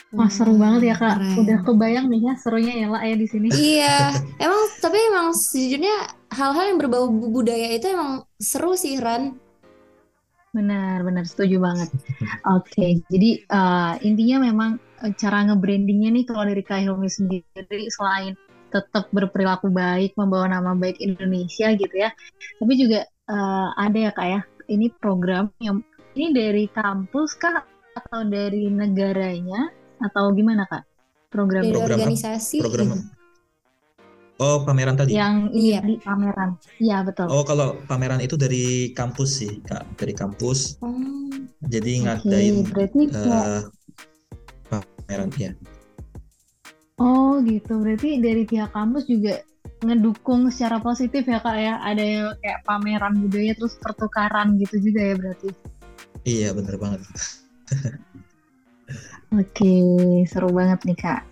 [0.09, 1.37] Wah seru banget ya kak, Keren.
[1.44, 3.48] udah kebayang nih ya serunya ya lah ya di sini.
[3.76, 5.96] Iya, emang tapi emang sejujurnya
[6.33, 9.37] hal-hal yang berbau budaya itu emang seru sih Ran.
[10.57, 11.92] Benar, benar setuju banget.
[12.48, 14.70] Oke, okay, jadi uh, intinya memang
[15.04, 18.33] eh, cara nge-brandingnya nih kalau dari Kak Hilmi sendiri selain
[18.68, 22.12] tetap berperilaku baik, membawa nama baik Indonesia gitu ya,
[22.61, 25.81] tapi juga uh, ada ya kak ya, ini program yang
[26.18, 27.64] ini dari kampus kah
[27.96, 30.87] atau dari negaranya atau gimana kak?
[31.28, 32.59] Program dari program organisasi.
[32.62, 32.88] Program.
[34.38, 35.18] Oh pameran tadi.
[35.18, 36.54] Yang iya di pameran.
[36.78, 37.26] Iya betul.
[37.26, 40.78] Oh kalau pameran itu dari kampus sih kak, dari kampus.
[40.78, 40.94] Oh.
[41.66, 43.66] Jadi ngadain okay, berarti uh,
[44.70, 45.52] pameran ya.
[46.98, 49.42] Oh gitu, berarti dari pihak kampus juga
[49.78, 55.00] ngedukung secara positif ya kak ya ada yang kayak pameran budaya terus pertukaran gitu juga
[55.06, 55.48] ya berarti
[56.26, 57.00] Iya bener banget.
[59.38, 59.74] Oke,
[60.24, 61.22] seru banget nih kak.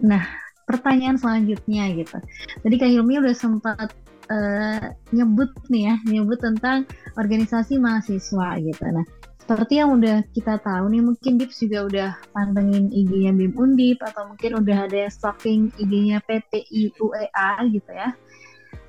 [0.00, 0.24] Nah,
[0.64, 2.16] pertanyaan selanjutnya gitu.
[2.64, 3.92] Tadi Kak Hilmi udah sempat
[4.32, 6.88] uh, nyebut nih ya, nyebut tentang
[7.20, 8.82] organisasi mahasiswa gitu.
[8.88, 9.04] Nah,
[9.46, 14.34] seperti yang udah kita tahu nih, mungkin Dips juga udah pantengin IG-nya BIM Undip atau
[14.34, 18.10] mungkin udah ada stalking IG-nya PPI UEA gitu ya.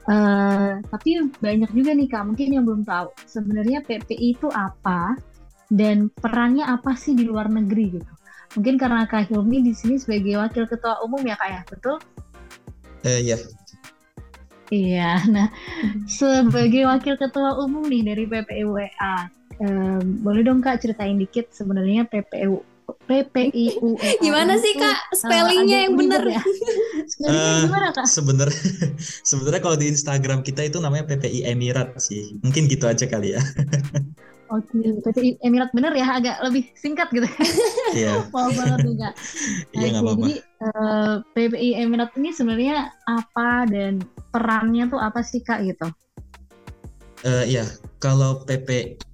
[0.10, 5.20] Uh, tapi banyak juga nih kak mungkin yang belum tahu sebenarnya PPI itu apa
[5.70, 8.12] dan perannya apa sih di luar negeri gitu.
[8.58, 12.02] Mungkin karena Kak Hilmi di sini sebagai wakil ketua umum ya kak ya, betul?
[13.06, 13.38] Eh iya.
[14.74, 15.54] Iya, nah
[16.10, 22.64] sebagai wakil ketua umum nih dari PPIUEA, um, boleh dong kak ceritain dikit sebenarnya PPU
[23.08, 24.00] PPIU.
[24.26, 26.24] Gimana sih kak eh, spellingnya uh, yang benar?
[26.24, 26.42] Ya?
[27.28, 28.64] uh, Sebenarnya
[29.30, 32.40] sebenarnya kalau di Instagram kita itu namanya PPI Emirat sih.
[32.44, 33.42] Mungkin gitu aja kali ya.
[34.48, 35.36] Oke, okay.
[35.44, 37.28] Emirat bener ya, agak lebih singkat gitu.
[37.92, 38.32] Iya.
[38.32, 39.14] Wow banget kak.
[39.76, 40.24] Iya nggak apa-apa.
[40.24, 44.00] Jadi uh, eh, PPI Emirat ini sebenarnya apa dan
[44.32, 45.92] perannya tuh apa sih kak gitu?
[47.28, 47.68] Uh, ya,
[48.00, 48.46] kalau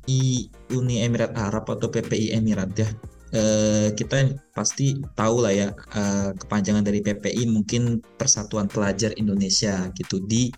[0.03, 2.87] PPI Uni Emirat Arab atau PPI Emirat ya,
[3.35, 10.19] uh, kita pasti tahu lah ya uh, kepanjangan dari PPI mungkin Persatuan Pelajar Indonesia gitu
[10.27, 10.51] di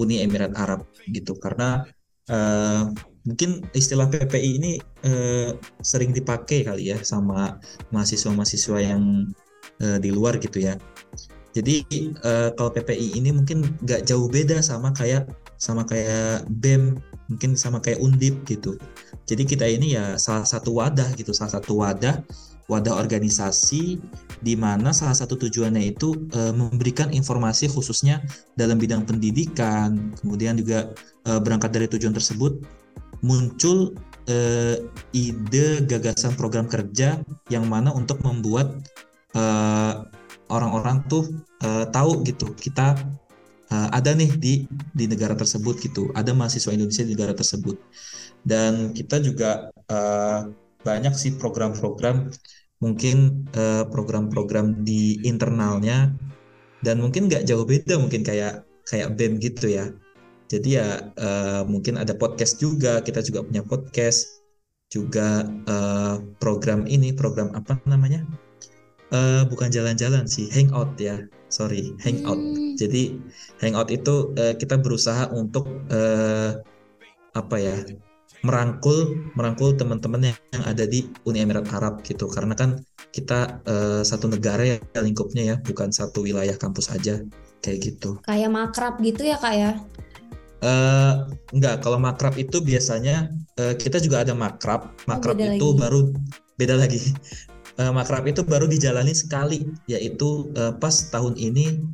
[0.00, 1.84] Uni Emirat Arab gitu karena
[2.32, 2.88] uh,
[3.26, 5.50] mungkin istilah PPI ini eh,
[5.82, 7.58] sering dipakai kali ya sama
[7.90, 9.26] mahasiswa-mahasiswa yang
[9.82, 10.78] eh, di luar gitu ya.
[11.52, 11.82] Jadi
[12.22, 15.26] eh, kalau PPI ini mungkin nggak jauh beda sama kayak
[15.58, 18.78] sama kayak BEM, mungkin sama kayak Undip gitu.
[19.26, 22.22] Jadi kita ini ya salah satu wadah gitu, salah satu wadah
[22.66, 24.02] wadah organisasi
[24.42, 28.18] di mana salah satu tujuannya itu e, memberikan informasi khususnya
[28.58, 30.90] dalam bidang pendidikan, kemudian juga
[31.22, 32.58] e, berangkat dari tujuan tersebut
[33.24, 33.96] muncul
[34.28, 34.76] uh,
[35.16, 38.76] ide gagasan program kerja yang mana untuk membuat
[39.36, 40.08] orang
[40.48, 41.28] orang-orang tuh
[41.60, 42.96] uh, tahu gitu kita
[43.72, 44.54] uh, ada nih di
[44.94, 46.10] di negara tersebut gitu.
[46.12, 47.76] Ada mahasiswa Indonesia di negara tersebut.
[48.46, 50.50] Dan kita juga uh,
[50.86, 52.30] banyak sih program-program
[52.78, 53.48] mungkin
[53.90, 56.14] program-program di internalnya.
[56.84, 59.90] Dan mungkin nggak jauh beda mungkin kayak kayak BEM gitu ya.
[60.46, 64.46] Jadi ya uh, mungkin ada podcast juga, kita juga punya podcast,
[64.94, 68.22] juga uh, program ini, program apa namanya?
[69.14, 72.42] Uh, bukan jalan-jalan sih, hangout ya, sorry, hangout.
[72.42, 72.74] Hmm.
[72.74, 73.14] Jadi
[73.62, 76.58] hangout itu uh, kita berusaha untuk uh,
[77.38, 77.76] apa ya?
[78.44, 82.78] merangkul merangkul teman-teman yang ada di Uni Emirat Arab gitu karena kan
[83.10, 87.26] kita uh, satu negara ya lingkupnya ya bukan satu wilayah kampus aja
[87.64, 89.72] kayak gitu kayak makrab gitu ya kak ya
[90.64, 93.28] Uh, enggak, kalau makrab itu biasanya
[93.60, 94.88] uh, kita juga ada makrab.
[95.04, 95.80] Makrab oh, itu lagi.
[95.84, 96.00] baru
[96.56, 97.12] beda lagi.
[97.76, 101.84] Uh, makrab itu baru dijalani sekali, yaitu uh, pas tahun ini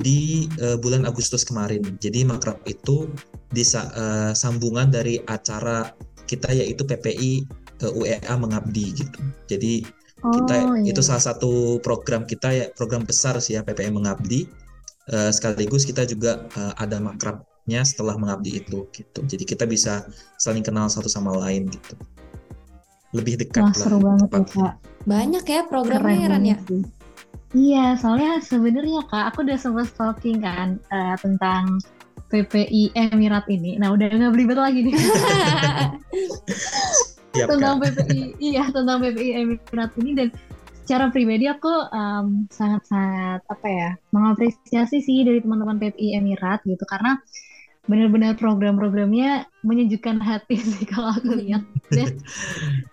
[0.00, 1.84] di uh, bulan Agustus kemarin.
[2.00, 3.12] Jadi makrab itu
[3.52, 5.92] di uh, sambungan dari acara
[6.24, 7.44] kita yaitu PPI
[7.76, 9.20] ke UEA mengabdi gitu.
[9.48, 9.84] Jadi
[10.18, 10.90] Oh, kita iya.
[10.90, 14.50] itu salah satu program kita ya program besar sih ya PPM mengabdi.
[15.08, 19.20] Eh, sekaligus kita juga eh, ada makrabnya setelah mengabdi itu gitu.
[19.22, 20.04] Jadi kita bisa
[20.36, 21.94] saling kenal satu sama lain gitu.
[23.16, 23.76] Lebih dekat Wah lah.
[23.76, 24.68] seru banget ya tepatnya.
[24.68, 24.74] kak.
[25.04, 26.56] Banyak ya programnya Keren ya Ran ya.
[26.68, 26.82] sih.
[27.48, 31.80] Iya, soalnya sebenarnya kak, aku udah sempat stalking kan eh, tentang
[32.28, 33.80] PPI Emirat ini.
[33.80, 34.94] Nah, udah nggak belibet lagi nih
[37.32, 37.94] Siap, tentang Kak.
[37.96, 40.28] PPI, iya tentang PPI Emirat ini dan
[40.82, 41.68] secara pribadi aku
[42.48, 47.20] sangat-sangat apa ya mengapresiasi sih dari teman-teman PPI Emirat gitu karena
[47.88, 51.64] benar-benar program-programnya menyejukkan hati sih kalau aku lihat.
[51.88, 52.20] Dan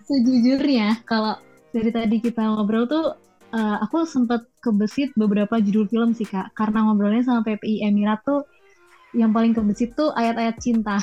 [0.07, 1.35] sejujurnya kalau
[1.75, 3.19] dari tadi kita ngobrol tuh
[3.51, 6.55] eh, aku sempat kebesit beberapa judul film sih kak.
[6.55, 8.47] Karena ngobrolnya sama PPI Emirat tuh
[9.11, 10.97] yang paling kebesit tuh ayat-ayat cinta.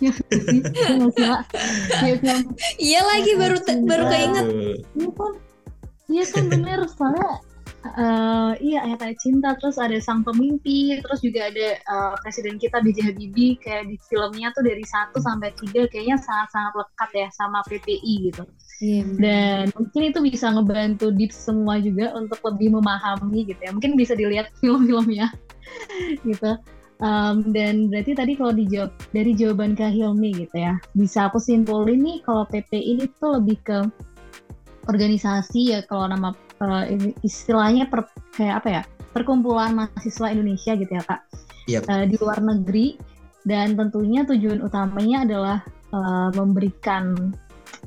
[0.00, 0.10] Iya
[0.98, 1.30] nggak sih?
[2.82, 4.46] Iya lagi baru baru keinget.
[4.96, 5.32] Iya kan,
[6.08, 6.80] iya kan bener.
[6.90, 7.30] Soalnya
[7.84, 13.12] eh, iya ayat-ayat cinta terus ada sang pemimpi terus juga ada eh, presiden kita B.J.
[13.12, 18.32] Habibie kayak di filmnya tuh dari 1 sampai 3 kayaknya sangat-sangat lekat ya sama PPI
[18.32, 18.44] gitu
[18.82, 19.06] Iya.
[19.22, 24.18] dan mungkin itu bisa ngebantu Dips semua juga untuk lebih memahami gitu ya mungkin bisa
[24.18, 25.30] dilihat film-filmnya
[26.28, 26.58] gitu
[27.02, 32.00] Um, dan berarti tadi kalau dijawab dari jawaban Kak Hilmi gitu ya bisa aku simpulin
[32.00, 33.82] nih kalau PPI ini tuh lebih ke
[34.86, 36.30] organisasi ya kalau nama
[36.62, 41.20] ini istilahnya per, kayak apa ya perkumpulan mahasiswa Indonesia gitu ya kak
[41.64, 41.82] Yap.
[41.88, 42.96] Eh, di luar negeri
[43.44, 45.58] dan tentunya tujuan utamanya adalah
[45.92, 47.32] eh, memberikan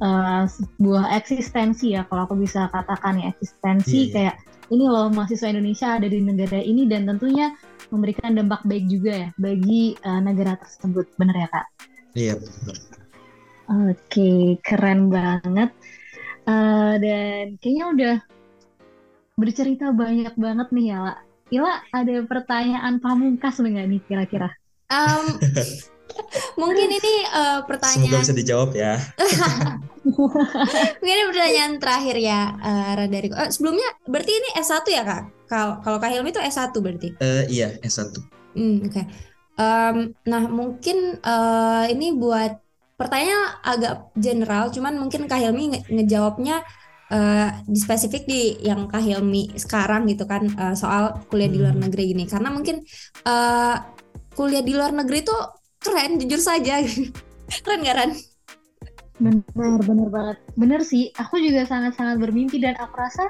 [0.02, 4.14] eh, sebuah eksistensi ya kalau aku bisa katakan ya eksistensi Iya, iya.
[4.14, 4.36] kayak
[4.68, 7.56] ini loh mahasiswa Indonesia ada di negara ini dan tentunya
[7.88, 11.68] memberikan dampak baik juga ya bagi eh, negara tersebut benar ya kak
[12.18, 12.78] Iya, benar.
[13.68, 15.70] Oke, keren banget.
[16.48, 18.16] Eh, dan kayaknya udah
[19.38, 21.14] bercerita banyak banget nih ya, La.
[21.48, 24.50] Ila, ada pertanyaan pamungkas nggak nih kira-kira?
[24.92, 25.24] Em,
[26.62, 29.00] mungkin ini eh, Semoga pertanyaan bisa dijawab ya.
[31.00, 35.24] mungkin ini pertanyaan terakhir ya eh, Ra, dari eh, sebelumnya berarti ini S1 ya Kak?
[35.48, 37.16] Kalau kalau Kak Hilmi itu S1 berarti.
[37.22, 38.12] Eh, iya, S1.
[38.58, 39.02] Hmm, oke.
[39.58, 39.98] Em,
[40.28, 42.60] nah, mungkin eh, ini buat
[42.98, 46.66] pertanyaan agak general, cuman mungkin Kak Hilmi nge- ngejawabnya
[47.12, 51.76] eh, di spesifik di yang Kak Hilmi sekarang gitu kan eh, soal kuliah di luar
[51.76, 51.84] Hmm.
[51.88, 52.24] negeri gini.
[52.28, 52.84] Karena mungkin
[53.26, 53.76] eh,
[54.38, 55.42] kuliah di luar negeri tuh
[55.84, 56.82] keren, jujur saja.
[57.64, 58.12] Keren gak Ran?
[59.18, 60.38] Benar, benar banget.
[60.54, 63.26] Benar sih, aku juga sangat-sangat bermimpi dan aku rasa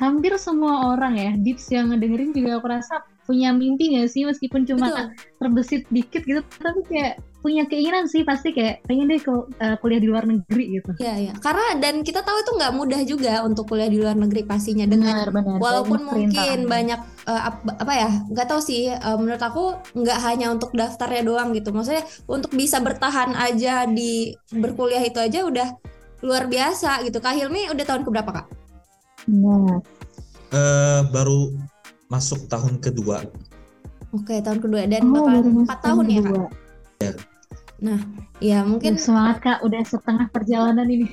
[0.00, 4.64] hampir semua orang ya, Dips yang ngedengerin juga aku rasa punya mimpi gak sih meskipun
[4.64, 5.06] cuma Betul.
[5.40, 10.00] terbesit dikit gitu, tapi kayak punya keinginan sih pasti kayak pengen deh kul- eh, kuliah
[10.00, 10.90] di luar negeri gitu.
[11.00, 11.32] Iya, iya.
[11.40, 15.24] Karena dan kita tahu itu nggak mudah juga untuk kuliah di luar negeri pastinya dengan
[15.24, 15.56] Benar, benar.
[15.58, 20.52] walaupun Banyak mungkin banyak ap- apa ya nggak tahu sih eh, menurut aku nggak hanya
[20.52, 25.68] untuk daftarnya doang gitu maksudnya untuk bisa bertahan aja di berkuliah itu aja udah
[26.20, 28.46] luar biasa gitu Kak Hilmi udah tahun keberapa Kak?
[29.32, 29.80] Nah,
[30.50, 31.54] Eh, baru
[32.10, 33.22] masuk tahun kedua.
[34.10, 36.50] Oke tahun kedua dan oh, baru empat tahun ya Kak?
[37.80, 37.98] Kedua.
[38.40, 41.08] Ya mungkin semangat kak, udah setengah perjalanan ini.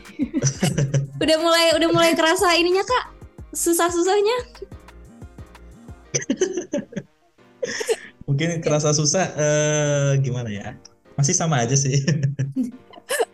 [1.23, 3.05] udah mulai udah mulai kerasa ininya Kak
[3.55, 4.37] susah-susahnya.
[8.27, 10.75] Mungkin kerasa susah, eh, gimana ya?
[11.15, 11.95] Masih sama aja sih.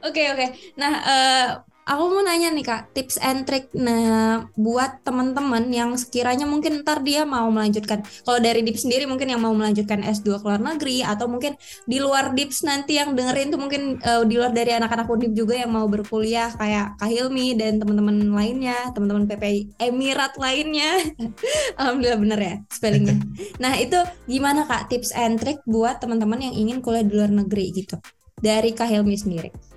[0.05, 0.53] Oke oke.
[0.77, 1.47] Nah, eh,
[1.83, 7.03] aku mau nanya nih Kak, tips and trick nah buat teman-teman yang sekiranya mungkin ntar
[7.03, 8.03] dia mau melanjutkan.
[8.23, 11.97] Kalau dari Dips sendiri mungkin yang mau melanjutkan S2 ke luar negeri atau mungkin di
[11.99, 15.71] luar Dips nanti yang dengerin tuh mungkin eh, di luar dari anak-anak Undip juga yang
[15.75, 21.03] mau berkuliah kayak Kak Hilmi dan teman-teman lainnya, teman-teman PPI Emirat lainnya.
[21.79, 23.17] Alhamdulillah bener ya spellingnya.
[23.63, 23.95] Nah, itu
[24.27, 27.95] gimana Kak tips and trick buat teman-teman yang ingin kuliah di luar negeri gitu?
[28.39, 29.72] Dari Kak Hilmi sendiri.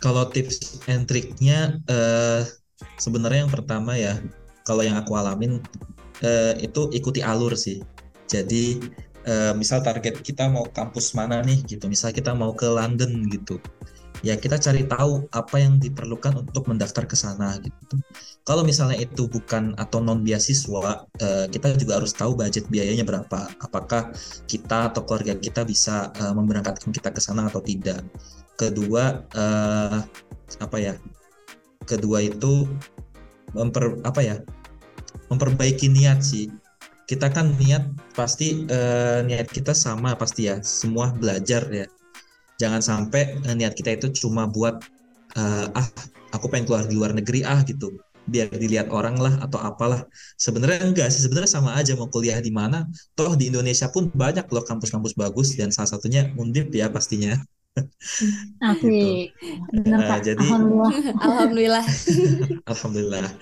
[0.00, 2.48] Kalau tips and triknya eh,
[2.96, 4.16] sebenarnya yang pertama ya,
[4.64, 5.60] kalau yang aku alamin
[6.24, 7.84] eh, itu ikuti alur sih.
[8.24, 8.80] Jadi
[9.28, 13.60] eh, misal target kita mau kampus mana nih gitu, misal kita mau ke London gitu,
[14.24, 18.00] ya kita cari tahu apa yang diperlukan untuk mendaftar ke sana gitu.
[18.44, 23.52] Kalau misalnya itu bukan atau non beasiswa, eh, kita juga harus tahu budget biayanya berapa.
[23.60, 24.12] Apakah
[24.48, 28.00] kita atau keluarga kita bisa eh, memberangkatkan kita ke sana atau tidak
[28.60, 29.98] kedua eh,
[30.60, 30.94] apa ya
[31.88, 32.68] kedua itu
[33.56, 34.36] memper apa ya
[35.32, 36.52] memperbaiki niat sih.
[37.08, 41.86] Kita kan niat pasti eh, niat kita sama pasti ya semua belajar ya.
[42.60, 44.78] Jangan sampai eh, niat kita itu cuma buat
[45.34, 45.88] eh, ah
[46.36, 47.98] aku pengen keluar di luar negeri ah gitu.
[48.30, 50.06] Biar dilihat orang lah atau apalah.
[50.38, 52.86] Sebenarnya enggak sih sebenarnya sama aja mau kuliah di mana.
[53.18, 57.34] Toh di Indonesia pun banyak loh kampus-kampus bagus dan salah satunya Undip ya pastinya
[58.60, 59.32] Asik.
[59.72, 60.92] Bener Nah, jadi- Alhamdulillah.
[61.24, 61.84] Alhamdulillah.
[62.70, 63.32] Alhamdulillah.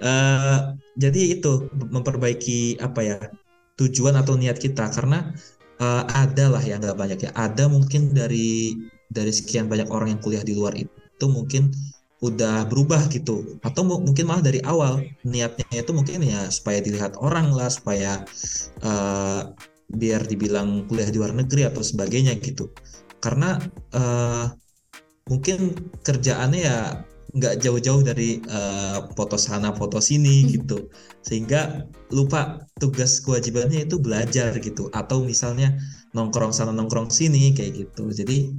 [0.00, 0.58] Eh,
[0.96, 3.16] jadi itu memperbaiki apa ya
[3.76, 5.32] tujuan atau niat kita karena
[5.80, 7.30] eh, ada lah ya nggak banyak ya.
[7.34, 8.76] Ada mungkin dari
[9.10, 11.72] dari sekian banyak orang yang kuliah di luar itu mungkin
[12.20, 17.16] udah berubah gitu atau mu- mungkin malah dari awal niatnya itu mungkin ya supaya dilihat
[17.16, 18.28] orang lah supaya
[18.84, 19.40] eh,
[19.90, 22.68] biar dibilang kuliah di luar negeri atau sebagainya gitu
[23.20, 23.60] karena
[23.94, 24.44] eh,
[25.30, 26.78] mungkin kerjaannya ya
[27.30, 30.90] nggak jauh-jauh dari eh, foto sana foto sini gitu.
[31.22, 34.90] Sehingga lupa tugas kewajibannya itu belajar gitu.
[34.90, 35.78] Atau misalnya
[36.16, 38.10] nongkrong sana nongkrong sini kayak gitu.
[38.10, 38.50] Jadi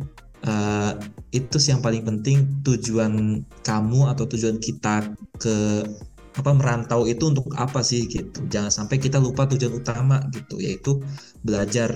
[0.47, 0.91] eh,
[1.36, 5.84] itu sih yang paling penting tujuan kamu atau tujuan kita ke
[6.32, 8.47] apa merantau itu untuk apa sih gitu.
[8.47, 11.03] Jangan sampai kita lupa tujuan utama gitu yaitu
[11.43, 11.91] belajar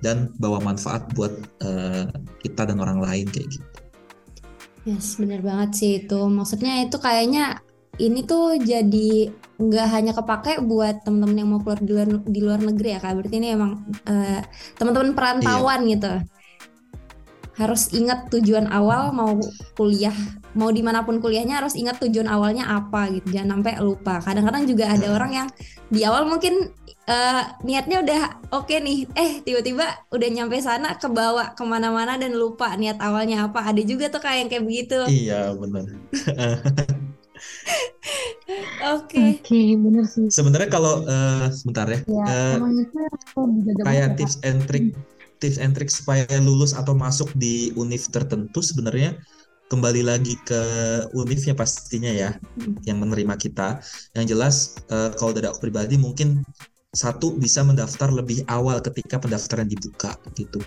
[0.00, 1.32] dan bawa manfaat buat
[1.64, 2.08] eh,
[2.44, 3.80] kita dan orang lain kayak gitu
[4.88, 6.20] Yes, bener banget sih itu.
[6.28, 7.60] Maksudnya itu kayaknya
[8.00, 9.28] ini tuh jadi
[9.60, 13.12] nggak hanya kepake buat teman-teman yang mau keluar di luar di luar negeri ya kak.
[13.20, 14.40] Berarti ini emang eh,
[14.80, 16.12] teman-teman perantauan gitu.
[17.60, 19.36] Harus ingat tujuan awal mau
[19.76, 20.16] kuliah,
[20.56, 23.36] mau di mana pun kuliahnya harus ingat tujuan awalnya apa gitu.
[23.36, 24.24] Jangan sampai lupa.
[24.24, 25.48] Kadang-kadang juga ada orang yang
[25.92, 26.72] di awal mungkin
[27.10, 28.22] eh, niatnya udah
[28.54, 33.66] oke nih, eh tiba-tiba udah nyampe sana kebawa ke mana-mana dan lupa niat awalnya apa.
[33.66, 34.98] Ada juga tuh kayak yang kayak begitu.
[35.10, 35.86] iya benar
[38.96, 39.40] Oke.
[39.40, 40.26] Oke, bener sih.
[40.28, 44.86] Sebenarnya kalau eh, sebentar ya, Ya, dijaga kayak ya, tips and trick,
[45.38, 49.16] tips and trick supaya lulus atau masuk di univ tertentu sebenarnya
[49.70, 50.60] kembali lagi ke
[51.14, 52.34] univnya pastinya ya,
[52.84, 53.78] yang menerima kita.
[54.18, 54.54] Yang jelas
[54.90, 56.42] eh, kalau dari aku pribadi mungkin
[56.90, 60.58] satu bisa mendaftar lebih awal ketika pendaftaran dibuka gitu.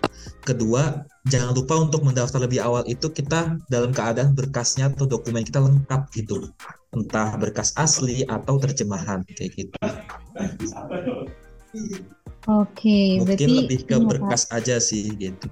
[0.47, 5.59] Kedua, jangan lupa untuk mendaftar lebih awal itu kita dalam keadaan berkasnya atau dokumen kita
[5.59, 6.47] lengkap gitu.
[6.95, 9.75] Entah berkas asli atau terjemahan kayak gitu.
[12.47, 14.09] Oke, Mungkin berarti lebih ke ini ya, Kak.
[14.15, 15.47] berkas aja sih gitu.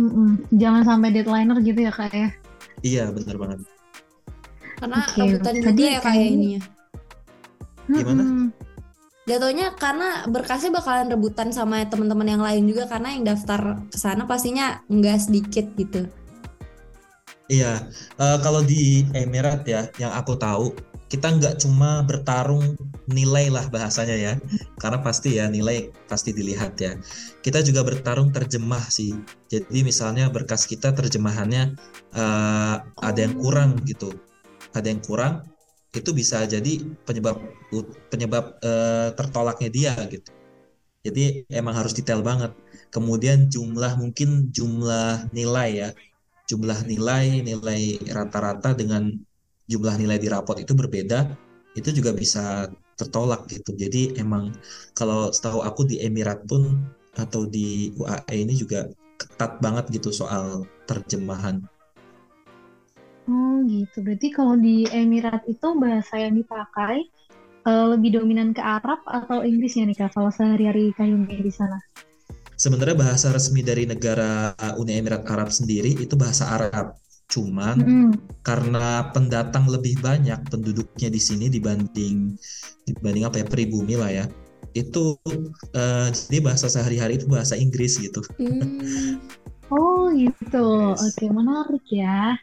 [0.00, 0.40] Mm-mm.
[0.56, 2.28] Jangan sampai deadlineer gitu ya kak ya.
[2.82, 3.58] Iya, benar banget.
[4.80, 6.60] Karena Oke, rebutan tadi juga ya kayak kayaknya- ininya.
[7.86, 8.22] Gimana?
[8.24, 8.48] Mm-mm.
[9.24, 14.28] Jatuhnya karena berkasnya bakalan rebutan sama teman-teman yang lain juga karena yang daftar ke sana
[14.28, 16.04] pastinya nggak sedikit gitu.
[17.48, 17.88] Iya,
[18.20, 20.76] eh, kalau di Emirat ya, yang aku tahu
[21.08, 22.76] kita nggak cuma bertarung
[23.08, 24.32] nilai lah bahasanya ya,
[24.80, 26.96] karena pasti ya nilai pasti dilihat ya.
[27.40, 29.12] Kita juga bertarung terjemah sih.
[29.48, 31.76] Jadi misalnya berkas kita terjemahannya
[32.12, 34.12] eh, ada yang kurang gitu,
[34.76, 35.44] ada yang kurang,
[35.94, 37.38] itu bisa jadi penyebab
[38.10, 40.30] penyebab eh, tertolaknya dia gitu.
[41.04, 42.52] Jadi emang harus detail banget.
[42.88, 45.88] Kemudian jumlah mungkin jumlah nilai ya
[46.44, 47.80] jumlah nilai nilai
[48.12, 49.08] rata-rata dengan
[49.64, 51.32] jumlah nilai di rapot itu berbeda
[51.72, 54.52] itu juga bisa tertolak gitu jadi emang
[54.92, 56.84] kalau setahu aku di Emirat pun
[57.16, 58.86] atau di UAE ini juga
[59.16, 61.64] ketat banget gitu soal terjemahan
[63.32, 63.96] Oh gitu.
[64.04, 66.94] Berarti kalau di Emirat itu bahasa yang dipakai
[67.68, 70.10] eh, lebih dominan ke Arab atau Inggrisnya nih kak?
[70.16, 71.78] Kalau sehari-hari kayunya di sana.
[72.54, 76.94] sebenarnya bahasa resmi dari negara Uni Emirat Arab sendiri itu bahasa Arab
[77.26, 78.10] cuman Mm-mm.
[78.44, 82.36] karena pendatang lebih banyak penduduknya di sini dibanding
[82.86, 84.24] dibanding apa ya pribumi lah ya
[84.76, 85.16] itu
[85.74, 89.18] eh, jadi bahasa sehari-hari itu bahasa Inggris gitu Hmm,
[89.72, 90.56] Oh gitu.
[90.68, 91.00] Yes.
[91.04, 92.36] Oke menarik ya.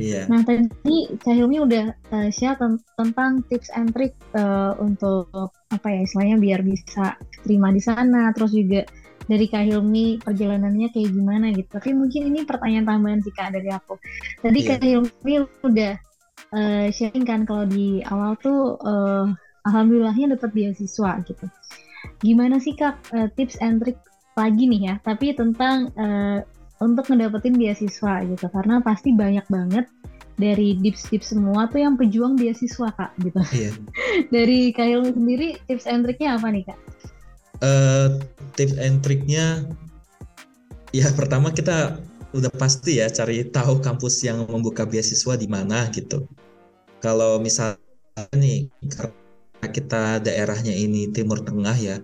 [0.00, 5.28] Iya Nah tadi Kak Hilmi udah eh, share ten- tentang tips and trick eh, untuk
[5.68, 8.32] apa ya istilahnya biar bisa terima di sana.
[8.32, 8.84] Terus juga
[9.28, 11.68] dari Kak Hilmi perjalanannya kayak gimana gitu.
[11.68, 13.94] Tapi mungkin ini pertanyaan tambahan sih Kak dari aku.
[14.40, 14.68] Tadi Iya.
[14.76, 15.34] Kak Hilmi
[15.64, 15.92] udah
[16.56, 19.26] eh, sharing kan kalau di awal tuh eh,
[19.68, 21.46] alhamdulillahnya dapat beasiswa gitu.
[22.24, 23.98] Gimana sih Kak eh, tips and trick
[24.34, 24.94] lagi nih ya?
[25.04, 26.40] Tapi tentang eh,
[26.82, 28.46] untuk ngedapetin beasiswa gitu.
[28.50, 29.86] Karena pasti banyak banget
[30.36, 33.38] dari dips-dips semua tuh yang pejuang beasiswa kak gitu.
[33.54, 33.72] Iya.
[34.34, 36.78] Dari Kak Hilmi sendiri tips and triknya apa nih kak?
[37.62, 38.08] Eh,
[38.58, 39.68] tips and triknya
[40.90, 42.00] ya pertama kita
[42.32, 46.24] udah pasti ya cari tahu kampus yang membuka beasiswa di mana gitu.
[47.04, 47.78] Kalau misalnya
[48.32, 51.96] nih karena kita daerahnya ini Timur Tengah ya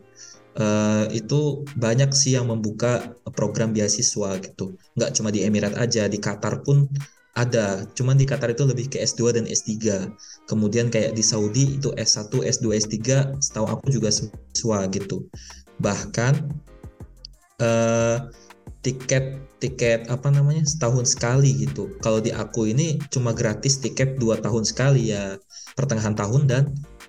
[0.59, 6.18] eh, itu banyak sih yang membuka program beasiswa gitu nggak cuma di Emirat aja di
[6.18, 6.90] Qatar pun
[7.38, 10.11] ada, cuman di Qatar itu lebih ke S2 dan S3.
[10.50, 12.98] Kemudian kayak di Saudi itu S1, S2, S3,
[13.38, 15.30] setahu aku juga siswa gitu.
[15.78, 16.34] Bahkan
[17.62, 18.18] eh,
[18.82, 21.94] tiket tiket apa namanya setahun sekali gitu.
[22.02, 25.38] Kalau di aku ini cuma gratis tiket dua tahun sekali ya
[25.78, 26.62] pertengahan tahun dan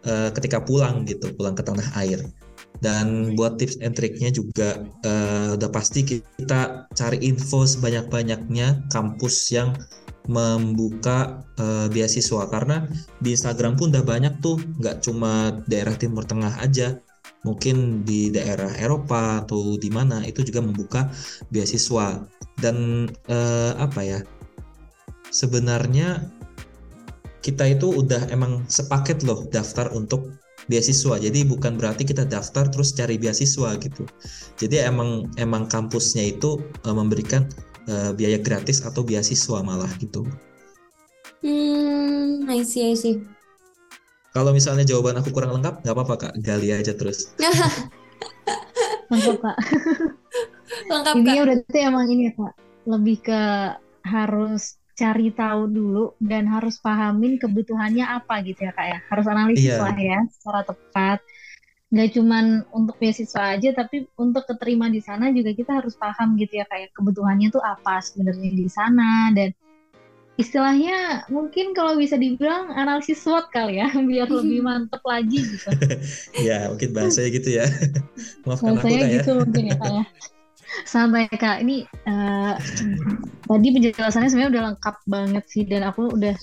[0.05, 2.21] eh, ketika pulang gitu, pulang ke tanah air.
[2.79, 9.75] Dan buat tips and triknya juga eh, udah pasti kita cari info sebanyak-banyaknya kampus yang
[10.29, 12.45] membuka uh, beasiswa.
[12.47, 12.85] Karena
[13.17, 17.01] di Instagram pun udah banyak tuh nggak cuma daerah Timur Tengah aja.
[17.41, 21.09] Mungkin di daerah Eropa atau di mana itu juga membuka
[21.49, 22.21] beasiswa.
[22.61, 24.19] Dan uh, apa ya
[25.33, 26.29] sebenarnya
[27.39, 30.38] kita itu udah emang sepaket loh daftar untuk
[30.69, 34.05] beasiswa jadi bukan berarti kita daftar terus cari beasiswa gitu
[34.55, 37.49] jadi emang emang kampusnya itu uh, memberikan
[37.89, 40.23] uh, biaya gratis atau beasiswa malah gitu.
[41.39, 43.23] Hmm, I see, I see.
[44.35, 47.33] Kalau misalnya jawaban aku kurang lengkap, nggak apa-apa kak, gali aja terus.
[49.11, 49.57] Lengkap kak.
[50.85, 51.41] Lengkap Ini kak.
[51.41, 52.53] berarti emang ini ya kak,
[52.85, 53.41] lebih ke
[54.05, 58.99] harus cari tahu dulu dan harus pahamin kebutuhannya apa gitu ya kak ya.
[59.07, 59.79] Harus analisis Iya.
[59.79, 61.19] lah ya secara tepat.
[61.89, 66.59] Nggak cuman untuk beasiswa aja, tapi untuk keterima di sana juga kita harus paham gitu
[66.59, 69.49] ya kayak kebutuhannya tuh apa sebenarnya di sana dan
[70.39, 75.67] istilahnya mungkin kalau bisa dibilang analisis SWOT kali ya biar lebih mantep lagi gitu.
[76.47, 77.65] ya mungkin bahasanya gitu ya.
[78.45, 79.15] Maafkan aku Bahasanya kak ya.
[79.19, 80.03] gitu mungkin ya kak ya.
[80.85, 82.53] Santai kak, ini eh,
[83.49, 86.35] tadi penjelasannya sebenarnya udah lengkap banget sih dan aku udah,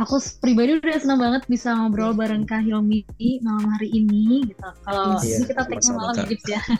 [0.00, 3.04] aku pribadi udah senang banget bisa ngobrol bareng Kak Hilmi
[3.44, 4.68] malam hari ini gitu.
[4.84, 6.26] Kalau Iya, ini kita sama-sama, malam.
[6.28, 6.60] Dips, ya.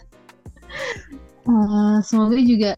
[1.48, 2.76] Eh, semoga juga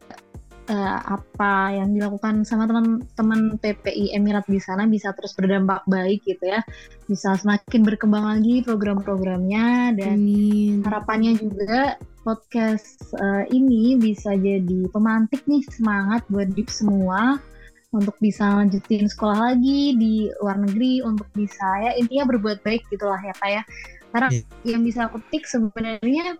[0.71, 6.47] eh, apa yang dilakukan sama teman-teman PPI Emirat di sana bisa terus berdampak baik gitu
[6.47, 6.63] ya,
[7.11, 10.87] bisa semakin berkembang lagi program-programnya dan Amin.
[10.87, 17.43] harapannya juga podcast eh, ini bisa jadi pemantik nih semangat buat Dip semua
[17.91, 23.19] untuk bisa lanjutin sekolah lagi di luar negeri untuk bisa ya intinya berbuat baik gitulah
[23.19, 23.63] ya kak ya
[24.11, 24.43] karena Iya.
[24.75, 26.39] yang bisa aku tik sebenarnya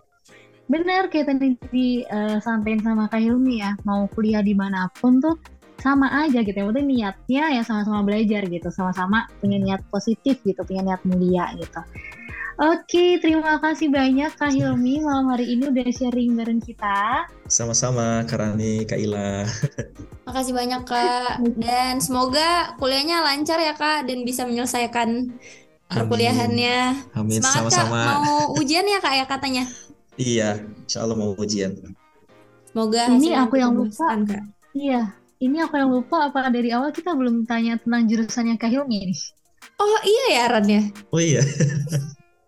[0.71, 5.35] benar kayak tadi disampaikan sama Kak Hilmi ya mau kuliah di mana pun tuh
[5.81, 10.61] sama aja gitu ya penting niatnya ya sama-sama belajar gitu sama-sama punya niat positif gitu
[10.63, 11.81] punya niat mulia gitu
[12.61, 17.25] Oke, terima kasih banyak Kak Hilmi malam hari ini udah sharing bareng kita.
[17.49, 19.49] Sama-sama Karani, Kak Ila.
[20.29, 21.41] Makasih banyak kak.
[21.57, 25.33] Dan semoga kuliahnya lancar ya kak dan bisa menyelesaikan
[25.89, 27.01] perkuliahannya.
[27.17, 27.81] Amin, Semangat kak.
[27.81, 27.99] sama-sama.
[28.21, 29.65] Mau ujian ya kak ya katanya.
[30.19, 31.71] Iya, insya Allah mau ujian.
[32.71, 34.15] Semoga Ini aku yang lupa.
[34.27, 34.43] kak.
[34.71, 35.11] Iya,
[35.43, 39.19] ini aku yang lupa apa dari awal kita belum tanya tentang jurusannya Kak Hilmi nih.
[39.81, 40.81] Oh iya ya Ran ya.
[41.11, 41.41] Oh iya,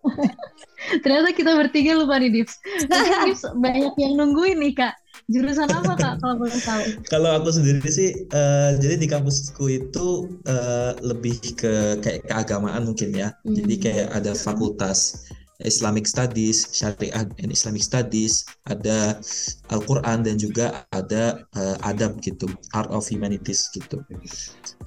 [1.04, 2.60] Ternyata kita bertiga lupa nih Dips.
[2.88, 4.94] Mungkin Dips banyak yang nungguin nih Kak.
[5.32, 6.84] Jurusan apa Kak kalau boleh tahu?
[7.08, 10.08] kalau aku sendiri sih, eh, jadi di kampusku itu
[10.44, 13.32] eh, lebih ke kayak keagamaan mungkin ya.
[13.44, 13.84] Jadi Hmm.
[13.84, 15.28] kayak ada fakultas
[15.62, 19.22] Islamic Studies, Syariah and Islamic Studies, ada
[19.70, 24.02] Al-Quran dan juga ada eh, adab gitu, Art of Humanities gitu.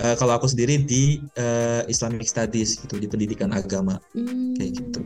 [0.02, 4.56] Eh, kalau aku sendiri di eh, Islamic Studies gitu, di pendidikan agama Hmm.
[4.58, 5.00] kayak gitu.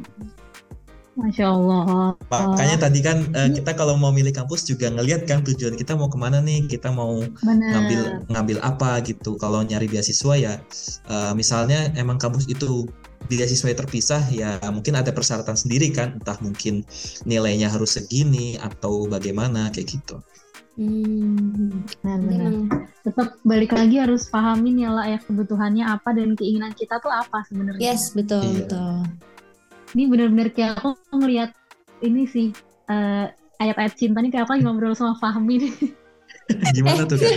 [1.19, 2.17] Masya Allah.
[2.33, 6.09] Makanya tadi kan eh, kita kalau mau milih kampus juga ngelihat kan tujuan kita mau
[6.09, 7.69] ke mana nih, kita mau Benar.
[7.77, 8.01] ngambil
[8.33, 9.37] ngambil apa gitu.
[9.37, 10.55] Kalau nyari beasiswa ya,
[11.11, 12.89] eh, misalnya emang kampus itu
[13.31, 16.83] beasiswa terpisah ya mungkin ada persyaratan sendiri kan, entah mungkin
[17.23, 20.19] nilainya harus segini atau bagaimana kayak gitu.
[20.75, 21.85] Hmm.
[22.03, 22.41] Benar-benar.
[22.41, 22.59] Emang
[23.01, 27.47] Tetap balik lagi harus pahamin ya lah ya kebutuhannya apa dan keinginan kita tuh apa
[27.49, 27.81] sebenarnya.
[27.81, 28.57] yes betul Iya.
[28.67, 28.95] betul.
[29.97, 31.51] Ini benar-benar kayak aku ngelihat
[32.01, 32.49] ini sih
[32.89, 33.27] eh,
[33.61, 35.75] ayat-ayat cinta nih kayak aku lagi ngobrol sama Fahmi nih.
[36.77, 37.33] Gimana tuh kan?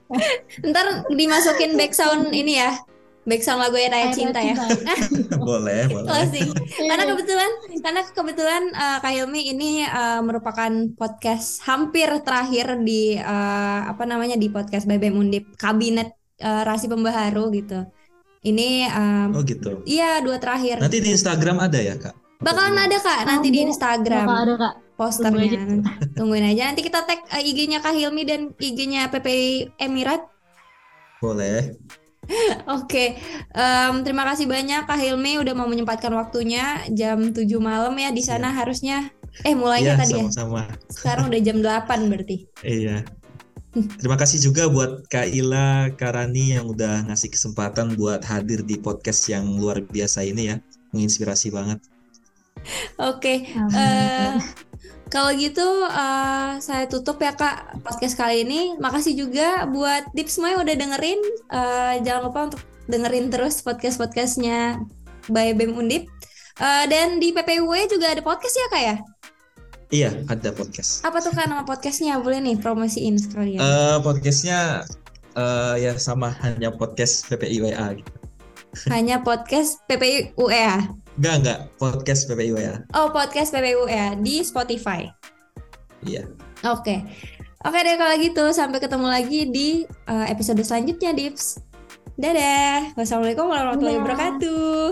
[0.70, 2.74] Ntar dimasukin background ini ya.
[3.20, 4.56] Background lagu ayat ayat cinta ya.
[5.48, 6.08] boleh, boleh.
[6.08, 6.50] Closing.
[6.88, 7.50] karena kebetulan
[7.84, 14.40] karena kebetulan eh, Kak Hilmi ini eh, merupakan podcast hampir terakhir di eh, apa namanya
[14.40, 17.84] di podcast BBM Undip kabinet eh, Rasi Pembaharu gitu.
[18.40, 19.84] Ini eh, Oh gitu.
[19.84, 20.80] iya dua terakhir.
[20.80, 22.16] Nanti di Instagram ada ya kak?
[22.40, 23.60] Bakalan ada Kak nanti di.
[23.68, 24.74] Instagram Bakal ada kak.
[24.96, 25.60] posternya.
[25.60, 25.84] Tunggu
[26.16, 30.24] Tungguin aja nanti kita tag eh, IG-nya Kak Hilmi dan IG-nya PPI Emirat.
[31.20, 31.76] Boleh.
[32.78, 33.18] Oke,
[33.52, 38.22] em, terima kasih banyak Kak Hilmi udah mau menyempatkan waktunya jam 7 malam ya di
[38.22, 39.10] sana harusnya.
[39.46, 40.18] Eh mulainya Iya, tadi ya.
[40.26, 40.62] sama-sama.
[40.90, 42.36] Sekarang udah jam 8 berarti.
[42.66, 43.02] Iya.
[43.70, 48.74] Terima kasih juga buat Kak Ila, Kak Rani yang udah ngasih kesempatan buat hadir di
[48.74, 50.56] podcast yang luar biasa ini ya.
[50.90, 51.78] Menginspirasi banget.
[53.00, 54.34] Oke, eh,
[55.10, 58.76] kalau gitu eh, saya tutup ya Kak podcast kali ini.
[58.78, 61.20] Makasih juga buat semua yang udah dengerin.
[61.50, 64.82] Eh, jangan lupa untuk dengerin terus podcast-podcastnya
[65.30, 66.06] by BEM Undip.
[66.60, 68.96] Eh, dan di PPUW juga ada podcast ya Kak ya?
[69.90, 71.02] Iya, ada podcast.
[71.02, 72.20] Apa tuh Kak nama podcastnya?
[72.22, 73.58] Boleh nih promosiin sekalian.
[73.58, 74.86] Eh podcastnya
[75.34, 78.12] eh, ya sama hanya podcast PPIWA gitu.
[78.86, 80.86] Hanya podcast PPUW ya?
[81.20, 81.60] Enggak, enggak.
[81.76, 82.88] Podcast PPIWA.
[82.96, 85.04] Oh podcast PPUW ya di Spotify.
[86.00, 86.24] Iya.
[86.64, 87.04] Oke.
[87.60, 91.60] Oke deh kalau gitu sampai ketemu lagi di uh, episode selanjutnya Dips.
[92.16, 92.96] Dadah.
[92.96, 94.04] Wassalamualaikum warahmatullahi Dadah.
[94.08, 94.84] wabarakatuh.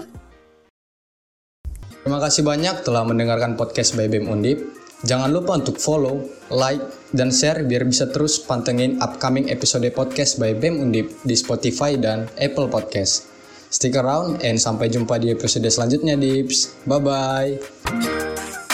[2.05, 4.69] Terima kasih banyak telah mendengarkan podcast by BEM Undip.
[5.09, 6.85] Jangan lupa untuk follow, like,
[7.17, 12.29] dan share biar bisa terus pantengin upcoming episode podcast by BEM Undip di Spotify dan
[12.37, 13.38] Apple Podcast.
[13.69, 16.73] Stick around and sampai jumpa di episode selanjutnya, Dips.
[16.89, 18.68] Bye-bye.